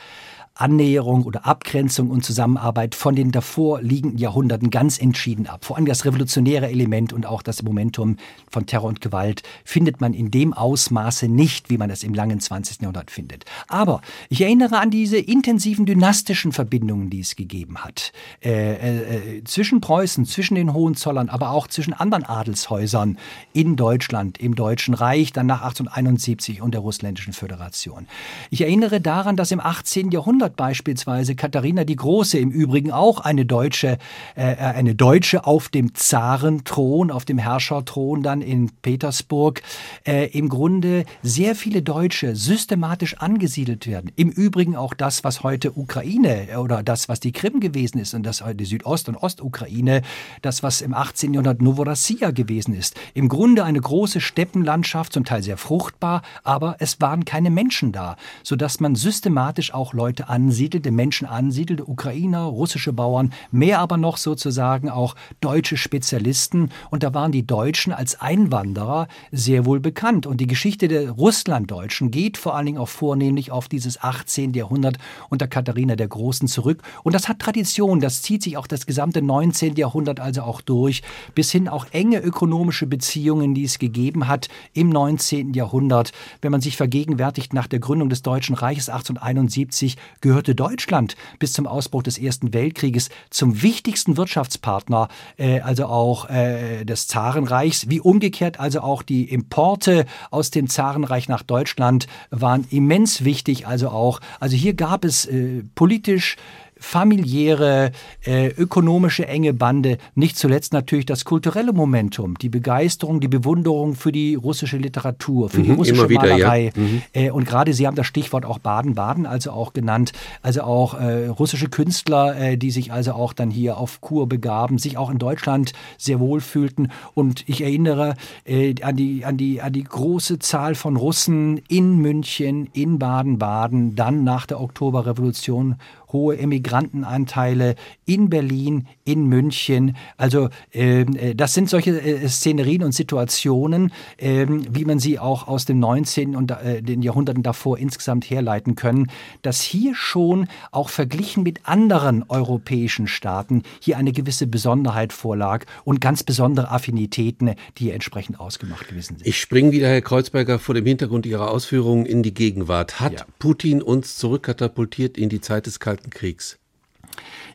Annäherung 0.61 1.25
oder 1.25 1.47
Abgrenzung 1.47 2.11
und 2.11 2.25
Zusammenarbeit 2.25 2.95
von 2.95 3.15
den 3.15 3.33
davor 3.33 3.81
liegenden 3.81 4.19
Jahrhunderten 4.19 4.71
ganz 4.71 4.99
entschieden 4.99 5.47
ab. 5.47 5.65
Vor 5.65 5.77
allem 5.77 5.87
das 5.87 6.05
revolutionäre 6.05 6.69
Element 6.69 7.13
und 7.13 7.25
auch 7.25 7.43
das 7.43 7.63
Momentum 7.63 8.17
von 8.51 8.67
Terror 8.67 8.89
und 8.89 9.01
Gewalt 9.01 9.43
findet 9.65 10.01
man 10.01 10.13
in 10.13 10.31
dem 10.31 10.53
Ausmaße 10.53 11.29
nicht, 11.29 11.71
wie 11.71 11.79
man 11.79 11.89
es 11.89 12.03
im 12.03 12.13
langen 12.13 12.41
20. 12.41 12.83
Jahrhundert 12.83 13.11
findet. 13.11 13.45
Aber 13.69 14.03
ich 14.29 14.43
erinnere 14.43 14.79
an 14.79 14.91
diese 14.91 15.17
intensiven 15.19 15.87
dynastischen 15.87 16.53
Verbindungen, 16.53 17.09
die 17.09 17.21
es 17.21 17.37
gegeben 17.37 17.79
hat. 17.79 18.13
Äh, 18.45 19.39
äh, 19.39 19.45
zwischen 19.45 19.81
Preußen, 19.81 20.27
zwischen 20.27 20.57
den 20.57 20.75
Hohenzollern, 20.75 21.31
aber 21.31 21.51
auch 21.51 21.69
zwischen 21.69 21.95
anderen 21.95 22.25
Adelshäusern 22.25 23.19
in 23.53 23.77
Deutschland, 23.77 24.39
im 24.39 24.55
Deutschen 24.55 24.95
Reich, 24.95 25.33
dann 25.33 25.47
nach 25.47 25.63
1871 25.63 26.61
und 26.61 26.73
der 26.73 26.83
Russländischen 26.83 27.33
Föderation. 27.33 28.07
Ich 28.51 28.61
erinnere 28.61 29.01
daran, 29.01 29.37
dass 29.37 29.51
im 29.51 29.61
18. 29.61 30.11
Jahrhundert 30.11 30.50
Jahrhundert 30.51 30.57
beispielsweise 30.57 31.35
Katharina 31.35 31.85
die 31.85 31.97
Große, 31.97 32.39
im 32.39 32.51
Übrigen 32.51 32.93
auch 32.93 33.21
eine 33.21 33.45
Deutsche, 33.45 33.99
äh, 34.35 34.57
eine 34.57 34.95
Deutsche 34.95 35.47
auf 35.47 35.69
dem 35.69 35.95
Zarenthron, 35.95 37.11
auf 37.11 37.25
dem 37.25 37.39
Herrscherthron 37.39 38.23
dann 38.23 38.43
in 38.43 38.71
Petersburg, 38.83 39.63
äh, 40.07 40.27
im 40.31 40.49
Grunde 40.49 41.05
sehr 41.23 41.55
viele 41.55 41.83
Deutsche 41.83 42.37
systematisch 42.37 43.19
angesiedelt 43.19 43.87
werden. 43.87 44.11
Im 44.17 44.31
Übrigen 44.31 44.77
auch 44.77 44.95
das, 44.95 45.25
was 45.25 45.43
heute 45.43 45.77
Ukraine 45.77 46.59
oder 46.59 46.83
das, 46.83 47.09
was 47.09 47.21
die 47.21 47.33
Krim 47.33 47.61
gewesen 47.61 47.99
ist 47.99 48.15
und 48.15 48.25
das 48.25 48.45
heute 48.45 48.65
Südost- 48.65 49.09
und 49.09 49.17
Ostukraine, 49.17 50.03
das, 50.43 50.63
was 50.63 50.81
im 50.81 50.95
18. 50.95 51.35
Jahrhundert 51.35 51.63
Novorossiya 51.63 52.31
gewesen 52.31 52.75
ist. 52.75 52.97
Im 53.15 53.29
Grunde 53.29 53.65
eine 53.65 53.81
große 53.81 54.21
Steppenlandschaft, 54.21 55.13
zum 55.13 55.25
Teil 55.25 55.43
sehr 55.43 55.57
fruchtbar, 55.57 56.23
aber 56.45 56.77
es 56.79 57.01
waren 57.01 57.25
keine 57.25 57.51
Menschen 57.51 57.93
da, 57.93 58.17
sodass 58.43 58.81
man 58.81 58.95
systematisch 58.95 59.73
auch 59.75 59.93
Leute 59.93 60.29
ansiedelte, 60.31 60.91
Menschen 60.91 61.27
ansiedelte, 61.27 61.87
Ukrainer, 61.87 62.45
russische 62.45 62.93
Bauern, 62.93 63.33
mehr 63.51 63.81
aber 63.81 63.97
noch 63.97 64.17
sozusagen 64.17 64.89
auch 64.89 65.17
deutsche 65.41 65.77
Spezialisten. 65.77 66.71
Und 66.91 67.03
da 67.03 67.13
waren 67.13 67.33
die 67.33 67.47
Deutschen 67.47 67.93
als 67.93 68.21
Einwanderer 68.21 69.09
sehr 69.33 69.67
wohl 69.67 69.81
bekannt. 69.81 70.27
Und 70.27 70.41
die 70.41 70.47
Geschichte 70.47 70.89
der 70.89 71.11
Russlanddeutschen 71.11 72.11
geht 72.11 72.39
vor 72.39 72.55
allen 72.55 72.67
Dingen 72.67 72.79
auch 72.79 72.89
vornehmlich 72.89 73.51
auf 73.51 73.69
dieses 73.69 74.03
18. 74.03 74.55
Jahrhundert 74.55 74.99
unter 75.29 75.49
Katharina 75.49 75.97
der 75.97 76.09
Großen 76.09 76.49
zurück. 76.49 76.83
Und 77.03 77.15
das 77.15 77.29
hat 77.29 77.41
Tradition, 77.41 78.01
das 78.01 78.23
zieht 78.23 78.43
sich 78.43 78.57
auch 78.57 78.67
das 78.67 78.87
gesamte 78.87 79.23
19. 79.23 79.75
Jahrhundert 79.77 80.21
also 80.21 80.43
auch 80.43 80.61
durch, 80.61 81.03
bis 81.35 81.51
hin 81.51 81.69
auch 81.69 81.87
enge 81.91 82.21
ökonomische 82.21 82.87
Beziehungen, 82.87 83.55
die 83.55 83.65
es 83.65 83.79
gegeben 83.79 84.29
hat 84.29 84.49
im 84.73 84.89
19. 84.91 85.55
Jahrhundert. 85.55 86.13
Wenn 86.41 86.53
man 86.53 86.61
sich 86.61 86.77
vergegenwärtigt, 86.77 87.53
nach 87.53 87.67
der 87.67 87.81
Gründung 87.81 88.09
des 88.09 88.23
Deutschen 88.23 88.55
Reiches 88.55 88.89
1871 88.89 89.97
gehörte 90.21 90.55
Deutschland 90.55 91.17
bis 91.39 91.53
zum 91.53 91.67
Ausbruch 91.67 92.03
des 92.03 92.19
Ersten 92.19 92.53
Weltkrieges 92.53 93.11
zum 93.31 93.63
wichtigsten 93.63 94.17
Wirtschaftspartner, 94.17 95.09
äh, 95.37 95.61
also 95.61 95.87
auch 95.87 96.29
äh, 96.29 96.85
des 96.85 97.09
Zarenreichs, 97.09 97.89
wie 97.89 98.01
umgekehrt 98.01 98.61
also 98.61 98.81
auch 98.81 99.03
die 99.03 99.25
Importe 99.25 100.07
aus 100.31 100.51
dem 100.51 100.69
Zarenreich 100.69 101.29
nach 101.29 101.43
Deutschland 101.43 102.07
waren 102.31 102.67
immens 102.71 103.25
wichtig, 103.25 103.67
also 103.67 103.89
auch, 103.89 104.21
also 104.39 104.57
hier 104.57 104.75
gab 104.75 105.05
es 105.05 105.27
äh, 105.27 105.63
politisch 105.75 106.37
familiäre, 106.81 107.93
äh, 108.25 108.49
ökonomische 108.49 109.29
enge 109.29 109.53
Bande, 109.55 109.99
nicht 110.15 110.37
zuletzt 110.37 110.73
natürlich 110.73 111.07
das 111.07 111.25
kulturelle 111.25 111.73
Momentum, 111.73 112.37
die 112.39 112.49
Begeisterung, 112.49 113.21
die 113.21 113.29
Bewunderung 113.29 113.95
für 113.95 114.11
die 114.11 114.35
russische 114.35 114.79
Literatur, 114.79 115.51
für 115.51 115.61
mhm, 115.61 115.65
die 115.65 115.73
russische 115.73 116.09
wieder, 116.09 116.23
Malerei. 116.23 116.73
Ja. 116.75 116.83
Mhm. 116.83 117.03
Äh, 117.13 117.31
und 117.31 117.47
gerade 117.47 117.75
Sie 117.75 117.87
haben 117.87 117.97
das 117.97 118.07
Stichwort 118.07 118.45
auch 118.45 118.59
Baden-Baden 118.59 119.27
also 119.27 119.53
auch 119.53 119.73
genannt, 119.73 120.13
also 120.43 120.63
auch 120.63 120.95
äh, 120.95 121.27
russische 121.27 121.69
Künstler, 121.69 122.37
äh, 122.37 122.57
die 122.57 122.71
sich 122.71 122.93
also 122.93 123.13
auch 123.13 123.33
dann 123.33 123.51
hier 123.51 123.77
auf 123.77 124.01
Kur 124.01 124.29
begaben, 124.29 124.79
sich 124.79 124.97
auch 124.97 125.11
in 125.11 125.19
Deutschland 125.19 125.73
sehr 125.99 126.19
wohl 126.19 126.41
fühlten. 126.41 126.89
Und 127.15 127.49
ich 127.49 127.61
erinnere 127.61 128.15
äh, 128.45 128.75
an, 128.83 128.97
die, 128.97 129.25
an, 129.25 129.37
die, 129.37 129.61
an 129.61 129.73
die 129.73 129.85
große 129.85 130.39
Zahl 130.39 130.75
von 130.75 130.97
Russen 130.97 131.59
in 131.69 131.99
München, 131.99 132.69
in 132.73 132.99
Baden-Baden, 132.99 133.95
dann 133.95 134.25
nach 134.25 134.47
der 134.47 134.61
Oktoberrevolution 134.61 135.77
hohe 136.13 136.39
Emigrantenanteile 136.39 137.77
in 138.07 138.31
Berlin, 138.31 138.87
in 139.05 139.27
München. 139.27 139.97
Also 140.17 140.49
ähm, 140.73 141.17
äh, 141.17 141.35
das 141.35 141.55
sind 141.55 141.69
solche 141.69 142.01
äh, 142.01 142.29
Szenerien 142.29 142.83
und 142.83 142.93
Situationen, 142.93 143.93
äh, 144.17 144.47
wie 144.49 144.85
man 144.85 144.99
sie 144.99 145.19
auch 145.19 145.49
aus 145.49 145.65
dem 145.65 145.79
19. 145.79 146.37
und 146.37 146.51
äh, 146.51 146.83
den 146.83 147.03
Jahrhunderten 147.03 147.43
davor 147.43 147.79
insgesamt 147.79 148.29
herleiten 148.29 148.75
können, 148.75 149.09
dass 149.43 149.61
hier 149.61 149.95
schon 149.95 150.49
auch 150.71 150.89
verglichen 150.89 151.43
mit 151.43 151.67
anderen 151.67 152.25
europäischen 152.29 153.07
Staaten 153.07 153.63
hier 153.81 153.97
eine 153.99 154.13
gewisse 154.13 154.47
Besonderheit 154.47 155.13
vorlag 155.13 155.65
und 155.85 156.01
ganz 156.01 156.23
besondere 156.23 156.71
Affinitäten, 156.71 157.55
die 157.79 157.91
entsprechend 157.91 158.41
ausgemacht 158.41 158.89
gewesen 158.89 159.17
sind. 159.19 159.27
Ich 159.27 159.41
springe 159.41 159.73
wieder, 159.73 159.89
Herr 159.89 160.01
Kreuzberger, 160.01 160.59
vor 160.59 160.75
dem 160.75 160.87
Hintergrund 160.87 161.27
Ihrer 161.27 161.51
Ausführungen 161.51 162.07
in 162.07 162.23
die 162.23 162.35
Gegenwart. 162.35 163.01
Hat 163.01 163.13
ja. 163.13 163.25
Putin 163.39 163.83
uns 163.83 164.17
zurückkatapultiert 164.17 165.19
in 165.19 165.29
die 165.29 165.41
Zeit 165.41 165.67
des 165.67 165.81
Kalten 165.81 166.00
Kalten 166.01 166.11
Kriegs? 166.11 166.57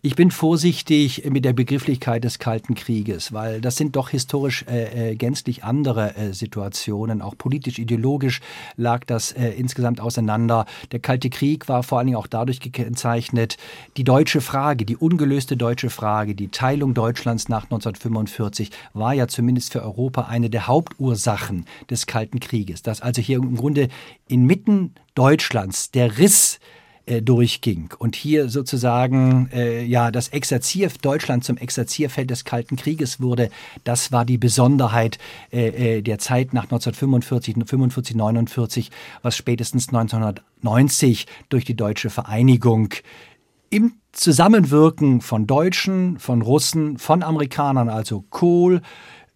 Ich 0.01 0.15
bin 0.15 0.29
vorsichtig 0.29 1.27
mit 1.31 1.45
der 1.45 1.53
Begrifflichkeit 1.53 2.23
des 2.23 2.37
Kalten 2.37 2.75
Krieges, 2.75 3.33
weil 3.33 3.59
das 3.59 3.75
sind 3.75 3.95
doch 3.95 4.09
historisch 4.09 4.63
äh, 4.69 5.13
äh, 5.13 5.15
gänzlich 5.15 5.63
andere 5.63 6.15
äh, 6.15 6.33
Situationen. 6.33 7.23
Auch 7.23 7.35
politisch, 7.35 7.79
ideologisch 7.79 8.41
lag 8.75 9.03
das 9.05 9.31
äh, 9.31 9.49
insgesamt 9.49 9.99
auseinander. 9.99 10.65
Der 10.91 10.99
Kalte 10.99 11.31
Krieg 11.31 11.67
war 11.67 11.81
vor 11.81 11.97
allen 11.97 12.07
Dingen 12.07 12.17
auch 12.17 12.27
dadurch 12.27 12.59
gekennzeichnet, 12.59 13.57
die 13.97 14.03
deutsche 14.03 14.41
Frage, 14.41 14.85
die 14.85 14.97
ungelöste 14.97 15.57
deutsche 15.57 15.89
Frage, 15.89 16.35
die 16.35 16.49
Teilung 16.49 16.93
Deutschlands 16.93 17.49
nach 17.49 17.63
1945 17.63 18.69
war 18.93 19.13
ja 19.13 19.27
zumindest 19.27 19.71
für 19.71 19.81
Europa 19.81 20.23
eine 20.23 20.51
der 20.51 20.67
Hauptursachen 20.67 21.65
des 21.89 22.05
Kalten 22.05 22.39
Krieges. 22.39 22.83
Dass 22.83 23.01
also 23.01 23.23
hier 23.23 23.37
im 23.37 23.55
Grunde 23.55 23.87
inmitten 24.27 24.93
Deutschlands 25.15 25.89
der 25.89 26.19
Riss 26.19 26.59
äh, 27.05 27.21
durchging. 27.21 27.89
Und 27.97 28.15
hier 28.15 28.49
sozusagen 28.49 29.49
äh, 29.53 29.83
ja 29.83 30.11
das 30.11 30.29
Exerzier 30.29 30.89
Deutschland 31.01 31.43
zum 31.43 31.57
Exerzierfeld 31.57 32.29
des 32.29 32.45
Kalten 32.45 32.75
Krieges 32.75 33.21
wurde, 33.21 33.49
das 33.83 34.11
war 34.11 34.25
die 34.25 34.37
Besonderheit 34.37 35.17
äh, 35.51 35.97
äh 35.97 36.01
der 36.01 36.19
Zeit 36.19 36.53
nach 36.53 36.63
1945, 36.63 37.55
45, 37.65 38.15
49, 38.15 38.91
was 39.21 39.35
spätestens 39.37 39.89
1990 39.89 41.27
durch 41.49 41.65
die 41.65 41.75
deutsche 41.75 42.09
Vereinigung 42.09 42.93
im 43.69 43.93
Zusammenwirken 44.11 45.21
von 45.21 45.47
Deutschen, 45.47 46.17
von 46.19 46.41
Russen, 46.41 46.97
von 46.97 47.23
Amerikanern, 47.23 47.89
also 47.89 48.23
Kohl, 48.29 48.81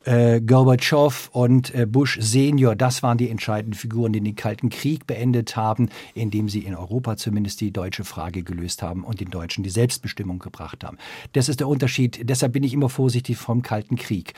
äh, 0.05 0.39
Gorbatschow 0.39 1.29
und 1.33 1.73
äh, 1.75 1.85
Bush 1.85 2.17
Senior, 2.21 2.75
das 2.75 3.03
waren 3.03 3.17
die 3.17 3.29
entscheidenden 3.29 3.77
Figuren, 3.77 4.13
die 4.13 4.21
den 4.21 4.35
Kalten 4.35 4.69
Krieg 4.69 5.05
beendet 5.05 5.55
haben, 5.55 5.89
indem 6.13 6.47
sie 6.47 6.59
in 6.59 6.75
Europa 6.75 7.17
zumindest 7.17 7.59
die 7.61 7.71
deutsche 7.71 8.05
Frage 8.05 8.43
gelöst 8.43 8.81
haben 8.81 9.03
und 9.03 9.19
den 9.19 9.29
Deutschen 9.29 9.63
die 9.63 9.69
Selbstbestimmung 9.69 10.39
gebracht 10.39 10.83
haben. 10.83 10.97
Das 11.33 11.49
ist 11.49 11.59
der 11.59 11.67
Unterschied. 11.67 12.29
Deshalb 12.29 12.53
bin 12.53 12.63
ich 12.63 12.73
immer 12.73 12.89
vorsichtig 12.89 13.37
vom 13.37 13.61
Kalten 13.61 13.97
Krieg. 13.97 14.33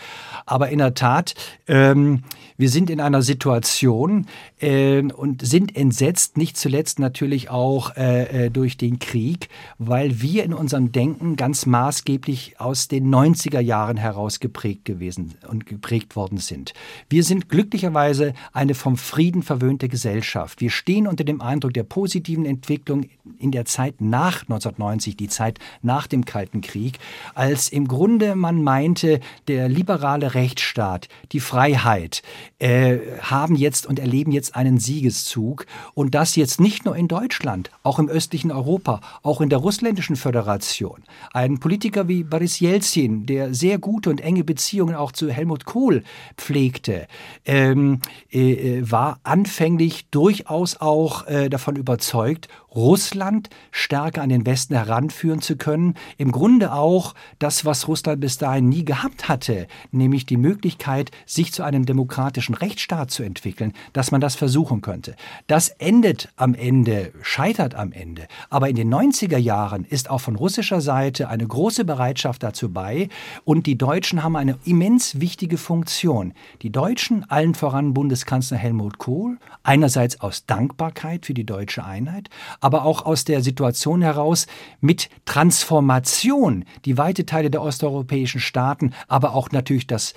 Aber 0.46 0.70
in 0.70 0.80
der 0.80 0.96
Tat, 0.96 1.36
ähm, 1.68 2.24
wir 2.58 2.70
sind 2.70 2.90
in 2.90 3.00
einer 3.00 3.22
Situation 3.22 4.26
äh, 4.60 5.02
und 5.02 5.46
sind 5.46 5.76
entsetzt, 5.76 6.38
nicht 6.38 6.58
zuletzt 6.58 7.00
natürlich 7.00 7.50
auch 7.50 7.96
äh, 7.96 8.46
äh 8.46 8.50
durch 8.50 8.78
den 8.78 9.00
Krieg, 9.00 9.50
weil 9.78 10.22
wir 10.22 10.44
in 10.44 10.54
unserem 10.54 10.92
Denken 10.92 11.36
ganz 11.36 11.66
maßgeblich 11.66 12.60
aus 12.60 12.88
den 12.88 13.14
90er 13.14 13.60
Jahren 13.60 13.98
heraus 13.98 14.40
geprägt 14.40 14.86
gewesen 14.86 15.36
und 15.52 15.66
geprägt 15.66 16.16
worden 16.16 16.38
sind. 16.38 16.74
Wir 17.10 17.24
sind 17.24 17.50
glücklicherweise 17.50 18.34
eine 18.54 18.74
vom 18.74 18.98
Frieden 18.98 19.44
verwöhnte 19.44 19.90
Gesellschaft. 19.90 20.62
Wir 20.62 20.72
stehen 20.72 21.08
unter 21.08 21.24
dem 21.24 21.42
Eindruck 21.42 21.74
der 21.74 21.84
positiven 21.84 22.46
Entwicklung 22.46 23.10
in 23.38 23.52
der 23.52 23.66
Zeit 23.66 24.02
nach 24.02 24.42
1990, 24.44 25.18
die 25.18 25.28
Zeit 25.28 25.60
nach 25.82 26.08
dem 26.08 26.26
Kalten 26.26 26.62
Krieg, 26.62 27.00
als 27.36 27.70
im 27.70 27.88
Grunde 27.88 28.36
man 28.36 28.64
meinte, 28.64 29.20
der 29.48 29.70
liberale 29.70 30.34
Rechtsstaat, 30.34 31.10
die 31.32 31.40
Freiheit 31.40 32.24
äh, 32.60 32.98
haben 33.22 33.56
jetzt 33.56 33.86
und 33.86 34.00
erleben 34.00 34.32
jetzt 34.32 34.56
einen 34.56 34.80
Siegeszug 34.80 35.66
und 35.94 36.16
das 36.16 36.36
jetzt 36.36 36.60
nicht 36.60 36.86
nur 36.86 36.96
in 36.96 37.08
Deutschland, 37.08 37.72
auch 37.84 38.00
im 38.00 38.08
östlichen 38.08 38.52
Europa, 38.52 39.02
auch 39.24 39.42
in 39.42 39.50
der 39.50 39.60
russländischen 39.60 40.16
Föderation. 40.16 41.04
Ein 41.34 41.60
Politiker 41.60 42.08
wie 42.08 42.24
Boris 42.24 42.60
Jelzin, 42.60 43.26
der 43.26 43.54
sehr 43.54 43.78
gute 43.78 44.10
und 44.10 44.22
enge 44.22 44.44
Beziehungen 44.44 44.96
auch 44.96 45.12
zu 45.12 45.30
Helmut 45.42 45.66
Kohl 45.66 46.04
pflegte, 46.38 47.08
ähm, 47.46 48.00
äh, 48.32 48.52
äh, 48.52 48.92
war 48.92 49.20
anfänglich 49.24 50.06
durchaus 50.12 50.80
auch 50.80 51.26
äh, 51.26 51.50
davon 51.50 51.76
überzeugt, 51.76 52.48
Russland 52.74 53.50
stärker 53.72 54.22
an 54.22 54.30
den 54.30 54.46
Westen 54.46 54.76
heranführen 54.76 55.42
zu 55.42 55.58
können. 55.58 55.96
Im 56.18 56.32
Grunde 56.32 56.72
auch 56.72 57.16
das, 57.38 57.66
was 57.66 57.90
Russland 57.90 58.22
bis 58.22 58.38
dahin 58.38 58.70
nie 58.70 58.86
gehabt 58.86 59.28
hatte, 59.28 59.68
nämlich 59.92 60.26
die 60.26 60.38
Möglichkeit, 60.38 61.12
sich 61.26 61.52
zu 61.52 61.64
einem 61.64 61.86
demokratischen 61.86 62.56
Rechtsstaat 62.56 63.12
zu 63.12 63.24
entwickeln, 63.24 63.74
dass 63.92 64.12
man 64.12 64.22
das 64.22 64.36
versuchen 64.36 64.82
könnte. 64.82 65.16
Das 65.48 65.68
endet 65.70 66.30
am 66.38 66.54
Ende, 66.54 67.12
scheitert 67.22 67.76
am 67.76 67.92
Ende. 67.92 68.28
Aber 68.50 68.70
in 68.70 68.78
den 68.78 68.94
90er 68.94 69.38
Jahren 69.38 69.84
ist 69.84 70.10
auch 70.10 70.22
von 70.22 70.38
russischer 70.38 70.80
Seite 70.80 71.28
eine 71.28 71.46
große 71.46 71.84
Bereitschaft 71.84 72.42
dazu 72.42 72.72
bei 72.72 73.10
und 73.44 73.68
die 73.68 73.78
Deutschen 73.78 74.24
haben 74.24 74.38
eine 74.38 74.58
immens 74.64 75.20
wichtige 75.20 75.58
Funktion. 75.58 76.34
Die 76.62 76.72
Deutschen, 76.72 77.30
allen 77.30 77.54
voran 77.54 77.94
Bundeskanzler 77.94 78.58
Helmut 78.58 78.98
Kohl, 78.98 79.40
einerseits 79.64 80.22
aus 80.22 80.46
Dankbarkeit 80.46 81.26
für 81.26 81.34
die 81.34 81.46
deutsche 81.46 81.84
Einheit, 81.84 82.30
aber 82.62 82.86
auch 82.86 83.06
aus 83.06 83.26
der 83.26 83.42
Situation 83.42 84.02
heraus 84.02 84.48
mit 84.80 85.10
Transformation, 85.26 86.64
die 86.86 86.98
weite 86.98 87.26
Teile 87.26 87.52
der 87.52 87.62
osteuropäischen 87.62 88.40
Staaten, 88.40 88.94
aber 89.10 89.36
auch 89.36 89.52
natürlich 89.52 89.88
das 89.88 90.14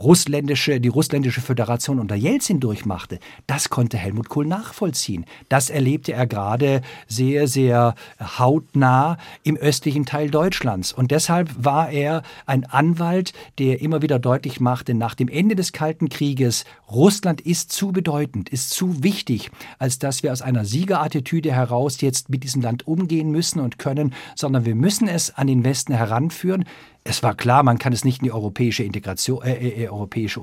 russländische, 0.00 0.80
die 0.80 0.88
russländische 0.88 1.40
Föderation 1.40 1.98
unter 1.98 2.14
Jelzin 2.14 2.60
durchmachte, 2.60 3.18
das 3.46 3.68
konnte 3.68 3.98
Helmut 3.98 4.28
Kohl 4.28 4.46
nachvollziehen. 4.46 5.26
Das 5.48 5.70
erlebte 5.70 6.12
er 6.12 6.26
gerade 6.26 6.82
sehr, 7.06 7.48
sehr 7.48 7.94
hautnah 8.20 9.18
im 9.42 9.56
östlichen 9.56 10.06
Teil 10.06 10.30
Deutschlands. 10.30 10.92
Und 10.92 11.10
deshalb 11.10 11.50
war 11.58 11.90
er 11.90 12.22
ein 12.46 12.64
Anwalt, 12.64 13.32
der 13.58 13.80
immer 13.80 14.02
wieder 14.02 14.18
deutlich 14.18 14.60
machte, 14.60 14.94
nach 14.94 15.14
dem 15.14 15.28
Ende 15.28 15.54
des 15.54 15.72
Kalten 15.72 16.08
Krieges, 16.08 16.64
Russland 16.90 17.40
ist 17.40 17.72
zu 17.72 17.92
bedeutend, 17.92 18.48
ist 18.48 18.70
zu 18.70 19.02
wichtig, 19.02 19.50
als 19.78 19.98
dass 19.98 20.22
wir 20.22 20.32
aus 20.32 20.42
einer 20.42 20.64
Siegerattitüde 20.64 21.52
heraus 21.52 22.00
jetzt 22.00 22.30
mit 22.30 22.42
diesem 22.42 22.62
Land 22.62 22.86
umgehen 22.86 23.30
müssen 23.30 23.60
und 23.60 23.78
können, 23.78 24.14
sondern 24.34 24.64
wir 24.64 24.74
müssen 24.74 25.08
es 25.08 25.34
an 25.34 25.46
den 25.46 25.64
Westen 25.64 25.92
heranführen. 25.92 26.64
Es 27.04 27.22
war 27.22 27.34
klar, 27.34 27.62
man 27.62 27.78
kann 27.78 27.92
es 27.92 28.04
nicht 28.04 28.18
in 28.18 28.24
die 28.24 28.32
europäische 28.32 28.82
Integration, 28.82 29.42
äh, 29.42 29.84
äh, 29.84 29.88
Europäische 29.88 30.40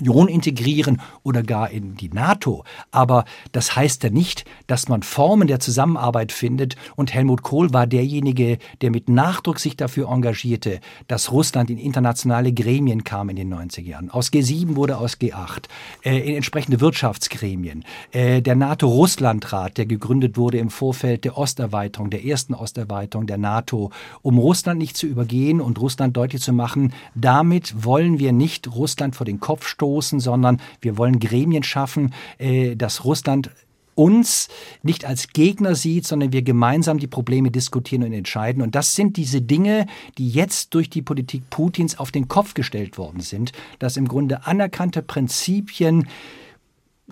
Union 0.00 0.28
integrieren 0.28 1.00
oder 1.22 1.42
gar 1.42 1.70
in 1.70 1.96
die 1.96 2.08
NATO. 2.08 2.64
Aber 2.90 3.24
das 3.52 3.76
heißt 3.76 4.02
ja 4.04 4.10
nicht, 4.10 4.44
dass 4.66 4.88
man 4.88 5.02
Formen 5.02 5.48
der 5.48 5.60
Zusammenarbeit 5.60 6.32
findet. 6.32 6.76
Und 6.96 7.14
Helmut 7.14 7.42
Kohl 7.42 7.72
war 7.72 7.86
derjenige, 7.86 8.58
der 8.80 8.90
mit 8.90 9.08
Nachdruck 9.08 9.58
sich 9.58 9.76
dafür 9.76 10.10
engagierte, 10.10 10.80
dass 11.08 11.32
Russland 11.32 11.70
in 11.70 11.78
internationale 11.78 12.52
Gremien 12.52 13.04
kam 13.04 13.28
in 13.28 13.36
den 13.36 13.52
90er 13.52 13.82
Jahren. 13.82 14.10
Aus 14.10 14.32
G7 14.32 14.76
wurde 14.76 14.98
aus 14.98 15.14
G8, 15.14 15.64
äh, 16.04 16.18
in 16.18 16.36
entsprechende 16.36 16.80
Wirtschaftsgremien. 16.80 17.84
Äh, 18.12 18.42
der 18.42 18.56
NATO-Russland-Rat, 18.56 19.78
der 19.78 19.86
gegründet 19.86 20.36
wurde 20.36 20.58
im 20.58 20.70
Vorfeld 20.70 21.24
der 21.24 21.38
Osterweiterung, 21.38 22.10
der 22.10 22.24
ersten 22.24 22.54
Osterweiterung 22.54 23.26
der 23.26 23.38
NATO, 23.38 23.90
um 24.22 24.38
Russland 24.38 24.78
nicht 24.78 24.96
zu 24.96 25.06
übergehen 25.06 25.60
und 25.60 25.80
Russland 25.80 26.16
deutlich 26.16 26.42
zu 26.42 26.52
machen, 26.52 26.92
damit 27.14 27.84
wollen 27.84 28.18
wir 28.18 28.32
nicht 28.32 28.74
Russland 28.74 29.16
vor 29.16 29.26
den 29.26 29.40
Kopf 29.40 29.66
stoßen 29.66 29.83
stoßen, 29.84 30.18
sondern 30.18 30.60
wir 30.80 30.96
wollen 30.96 31.20
Gremien 31.20 31.62
schaffen, 31.62 32.14
äh, 32.38 32.74
dass 32.74 33.04
Russland 33.04 33.50
uns 33.94 34.48
nicht 34.82 35.04
als 35.04 35.28
Gegner 35.28 35.76
sieht, 35.76 36.06
sondern 36.06 36.32
wir 36.32 36.42
gemeinsam 36.42 36.98
die 36.98 37.06
Probleme 37.06 37.50
diskutieren 37.50 38.02
und 38.02 38.12
entscheiden. 38.12 38.60
Und 38.60 38.74
das 38.74 38.96
sind 38.96 39.16
diese 39.16 39.40
Dinge, 39.40 39.86
die 40.18 40.28
jetzt 40.30 40.74
durch 40.74 40.90
die 40.90 41.02
Politik 41.02 41.48
Putins 41.50 41.98
auf 41.98 42.10
den 42.10 42.26
Kopf 42.26 42.54
gestellt 42.54 42.98
worden 42.98 43.20
sind, 43.20 43.52
dass 43.78 43.96
im 43.96 44.08
Grunde 44.08 44.46
anerkannte 44.46 45.02
Prinzipien, 45.02 46.08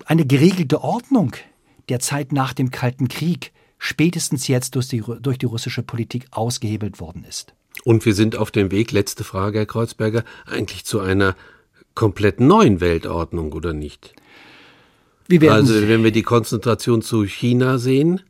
eine 0.05 0.25
geregelte 0.25 0.81
Ordnung 0.81 1.35
der 1.87 1.99
Zeit 1.99 2.33
nach 2.33 2.53
dem 2.53 2.71
Kalten 2.71 3.07
Krieg 3.07 3.53
spätestens 3.77 4.47
jetzt 4.47 4.75
durch 4.75 4.87
die, 4.87 5.03
durch 5.21 5.37
die 5.37 5.45
russische 5.45 5.83
Politik 5.83 6.25
ausgehebelt 6.31 6.99
worden 6.99 7.23
ist. 7.23 7.53
Und 7.83 8.03
wir 8.05 8.15
sind 8.15 8.35
auf 8.35 8.49
dem 8.49 8.71
Weg, 8.71 8.91
letzte 8.91 9.23
Frage, 9.23 9.59
Herr 9.59 9.65
Kreuzberger, 9.67 10.23
eigentlich 10.47 10.83
zu 10.83 10.99
einer 10.99 11.35
komplett 11.95 12.39
neuen 12.39 12.81
Weltordnung, 12.81 13.53
oder 13.53 13.73
nicht? 13.73 14.13
also 15.49 15.87
wenn 15.87 16.03
wir 16.03 16.11
die 16.11 16.23
Konzentration 16.23 17.01
zu 17.01 17.25
China 17.25 17.77
sehen, 17.77 18.21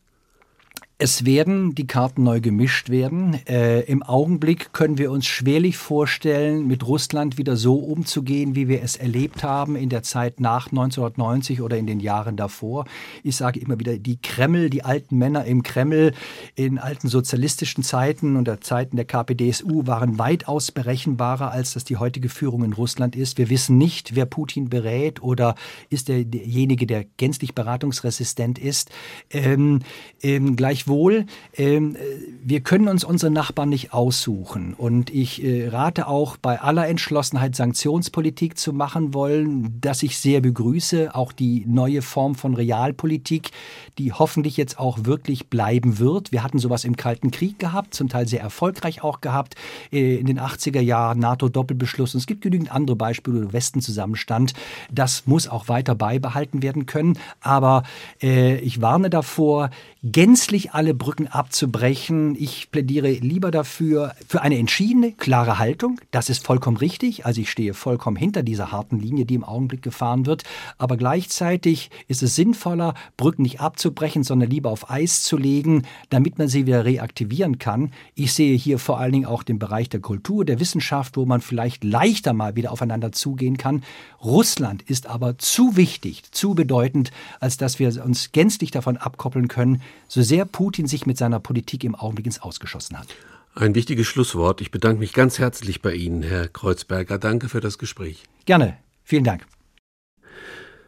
es 1.03 1.25
werden 1.25 1.75
die 1.75 1.85
Karten 1.85 2.23
neu 2.23 2.39
gemischt 2.39 2.89
werden. 2.89 3.37
Äh, 3.45 3.81
Im 3.81 4.03
Augenblick 4.03 4.71
können 4.71 4.97
wir 4.97 5.11
uns 5.11 5.25
schwerlich 5.25 5.75
vorstellen, 5.75 6.65
mit 6.65 6.87
Russland 6.87 7.37
wieder 7.37 7.57
so 7.57 7.75
umzugehen, 7.75 8.55
wie 8.55 8.69
wir 8.69 8.81
es 8.81 8.95
erlebt 8.95 9.43
haben 9.43 9.75
in 9.75 9.89
der 9.89 10.03
Zeit 10.03 10.39
nach 10.39 10.67
1990 10.67 11.59
oder 11.59 11.75
in 11.77 11.87
den 11.87 11.99
Jahren 11.99 12.37
davor. 12.37 12.85
Ich 13.21 13.35
sage 13.35 13.59
immer 13.59 13.81
wieder, 13.81 13.97
die 13.97 14.15
Kreml, 14.15 14.69
die 14.69 14.85
alten 14.85 15.17
Männer 15.17 15.43
im 15.43 15.61
Kreml 15.61 16.13
in 16.55 16.77
alten 16.77 17.09
sozialistischen 17.09 17.83
Zeiten 17.83 18.37
und 18.37 18.47
der 18.47 18.61
Zeiten 18.61 18.95
der 18.95 19.03
KPDSU 19.03 19.85
waren 19.85 20.19
weitaus 20.19 20.71
berechenbarer, 20.71 21.51
als 21.51 21.73
das 21.73 21.83
die 21.83 21.97
heutige 21.97 22.29
Führung 22.29 22.63
in 22.63 22.71
Russland 22.71 23.17
ist. 23.17 23.37
Wir 23.37 23.49
wissen 23.49 23.77
nicht, 23.77 24.15
wer 24.15 24.25
Putin 24.25 24.69
berät 24.69 25.21
oder 25.21 25.55
ist 25.89 26.09
er 26.09 26.23
derjenige, 26.23 26.87
der 26.87 27.03
gänzlich 27.17 27.53
beratungsresistent 27.53 28.57
ist. 28.57 28.89
Ähm, 29.31 29.81
ähm, 30.21 30.55
gleichwohl 30.55 30.92
Gleichwohl, 30.93 31.25
ähm, 31.55 31.97
wir 32.43 32.61
können 32.61 32.87
uns 32.87 33.03
unsere 33.03 33.31
Nachbarn 33.31 33.69
nicht 33.69 33.93
aussuchen. 33.93 34.75
Und 34.75 35.09
ich 35.09 35.43
äh, 35.43 35.69
rate 35.69 36.07
auch 36.07 36.37
bei 36.37 36.61
aller 36.61 36.87
Entschlossenheit, 36.87 37.55
Sanktionspolitik 37.55 38.59
zu 38.59 38.73
machen 38.73 39.15
wollen, 39.15 39.81
dass 39.81 40.03
ich 40.03 40.19
sehr 40.19 40.39
begrüße. 40.41 41.15
Auch 41.15 41.31
die 41.31 41.65
neue 41.65 42.03
Form 42.03 42.35
von 42.35 42.53
Realpolitik, 42.53 43.49
die 43.97 44.13
hoffentlich 44.13 44.55
jetzt 44.55 44.77
auch 44.77 45.05
wirklich 45.05 45.47
bleiben 45.47 45.97
wird. 45.97 46.31
Wir 46.31 46.43
hatten 46.43 46.59
sowas 46.59 46.83
im 46.83 46.95
Kalten 46.95 47.31
Krieg 47.31 47.57
gehabt, 47.57 47.95
zum 47.95 48.07
Teil 48.07 48.27
sehr 48.27 48.41
erfolgreich 48.41 49.03
auch 49.03 49.19
gehabt. 49.19 49.55
Äh, 49.91 50.17
in 50.17 50.27
den 50.27 50.39
80er 50.39 50.81
Jahren 50.81 51.17
NATO-Doppelbeschluss. 51.17 52.13
Und 52.13 52.19
es 52.19 52.27
gibt 52.27 52.41
genügend 52.41 52.71
andere 52.71 52.95
Beispiele, 52.95 53.47
wo 53.47 53.53
Westen 53.53 53.81
zusammenstand. 53.81 54.53
Das 54.91 55.25
muss 55.25 55.47
auch 55.47 55.69
weiter 55.69 55.95
beibehalten 55.95 56.61
werden 56.61 56.85
können. 56.85 57.17
Aber 57.41 57.81
äh, 58.21 58.57
ich 58.59 58.79
warne 58.79 59.09
davor, 59.09 59.71
gänzlich 60.03 60.72
alle 60.73 60.95
Brücken 60.95 61.27
abzubrechen. 61.27 62.35
Ich 62.35 62.71
plädiere 62.71 63.11
lieber 63.11 63.51
dafür, 63.51 64.15
für 64.27 64.41
eine 64.41 64.57
entschiedene, 64.57 65.11
klare 65.11 65.59
Haltung. 65.59 66.01
Das 66.09 66.29
ist 66.29 66.43
vollkommen 66.43 66.77
richtig. 66.77 67.25
Also 67.27 67.41
ich 67.41 67.51
stehe 67.51 67.75
vollkommen 67.75 68.17
hinter 68.17 68.41
dieser 68.41 68.71
harten 68.71 68.99
Linie, 68.99 69.25
die 69.25 69.35
im 69.35 69.43
Augenblick 69.43 69.83
gefahren 69.83 70.25
wird. 70.25 70.43
Aber 70.79 70.97
gleichzeitig 70.97 71.91
ist 72.07 72.23
es 72.23 72.35
sinnvoller, 72.35 72.95
Brücken 73.17 73.43
nicht 73.43 73.61
abzubrechen, 73.61 74.23
sondern 74.23 74.49
lieber 74.49 74.71
auf 74.71 74.89
Eis 74.89 75.21
zu 75.21 75.37
legen, 75.37 75.83
damit 76.09 76.39
man 76.39 76.47
sie 76.47 76.65
wieder 76.65 76.85
reaktivieren 76.85 77.59
kann. 77.59 77.91
Ich 78.15 78.33
sehe 78.33 78.57
hier 78.57 78.79
vor 78.79 78.99
allen 78.99 79.11
Dingen 79.11 79.25
auch 79.27 79.43
den 79.43 79.59
Bereich 79.59 79.89
der 79.89 79.99
Kultur, 79.99 80.43
der 80.43 80.59
Wissenschaft, 80.59 81.17
wo 81.17 81.25
man 81.25 81.41
vielleicht 81.41 81.83
leichter 81.83 82.33
mal 82.33 82.55
wieder 82.55 82.71
aufeinander 82.71 83.11
zugehen 83.11 83.57
kann. 83.57 83.83
Russland 84.23 84.81
ist 84.83 85.07
aber 85.07 85.37
zu 85.37 85.75
wichtig, 85.75 86.23
zu 86.31 86.53
bedeutend, 86.53 87.11
als 87.39 87.57
dass 87.57 87.79
wir 87.79 88.03
uns 88.03 88.31
gänzlich 88.31 88.71
davon 88.71 88.97
abkoppeln 88.97 89.47
können, 89.47 89.81
so 90.07 90.21
sehr 90.21 90.45
Putin 90.45 90.87
sich 90.87 91.05
mit 91.05 91.17
seiner 91.17 91.39
Politik 91.39 91.83
im 91.83 91.95
Augenblick 91.95 92.25
ins 92.25 92.41
Ausgeschossen 92.41 92.97
hat. 92.97 93.07
Ein 93.55 93.75
wichtiges 93.75 94.07
Schlusswort. 94.07 94.61
Ich 94.61 94.71
bedanke 94.71 94.99
mich 94.99 95.13
ganz 95.13 95.37
herzlich 95.39 95.81
bei 95.81 95.93
Ihnen, 95.93 96.23
Herr 96.23 96.47
Kreuzberger. 96.47 97.19
Danke 97.19 97.49
für 97.49 97.59
das 97.59 97.77
Gespräch. 97.77 98.23
Gerne. 98.45 98.77
Vielen 99.03 99.25
Dank. 99.25 99.45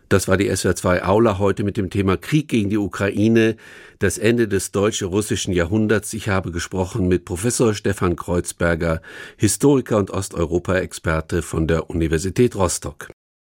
Das 0.10 0.28
war 0.28 0.38
die 0.38 0.52
SWR2 0.52 1.04
Aula 1.04 1.40
heute 1.40 1.64
mit 1.64 1.78
dem 1.78 1.90
Thema 1.90 2.16
Krieg 2.16 2.48
gegen 2.48 2.70
die 2.70 2.78
Ukraine, 2.78 3.58
das 4.00 4.18
Ende 4.18 4.48
des 4.48 4.72
deutsch-russischen 4.72 5.52
Jahrhunderts. 5.52 6.14
Ich 6.14 6.30
habe 6.30 6.52
gesprochen 6.52 7.08
mit 7.08 7.26
Professor 7.26 7.74
Stefan 7.74 8.16
Kreuzberger, 8.16 9.02
Historiker 9.36 9.98
und 9.98 10.12
Osteuropa-Experte 10.12 11.42
von 11.42 11.68
der 11.68 11.90
Universität 11.90 12.56
Rostock. 12.56 13.10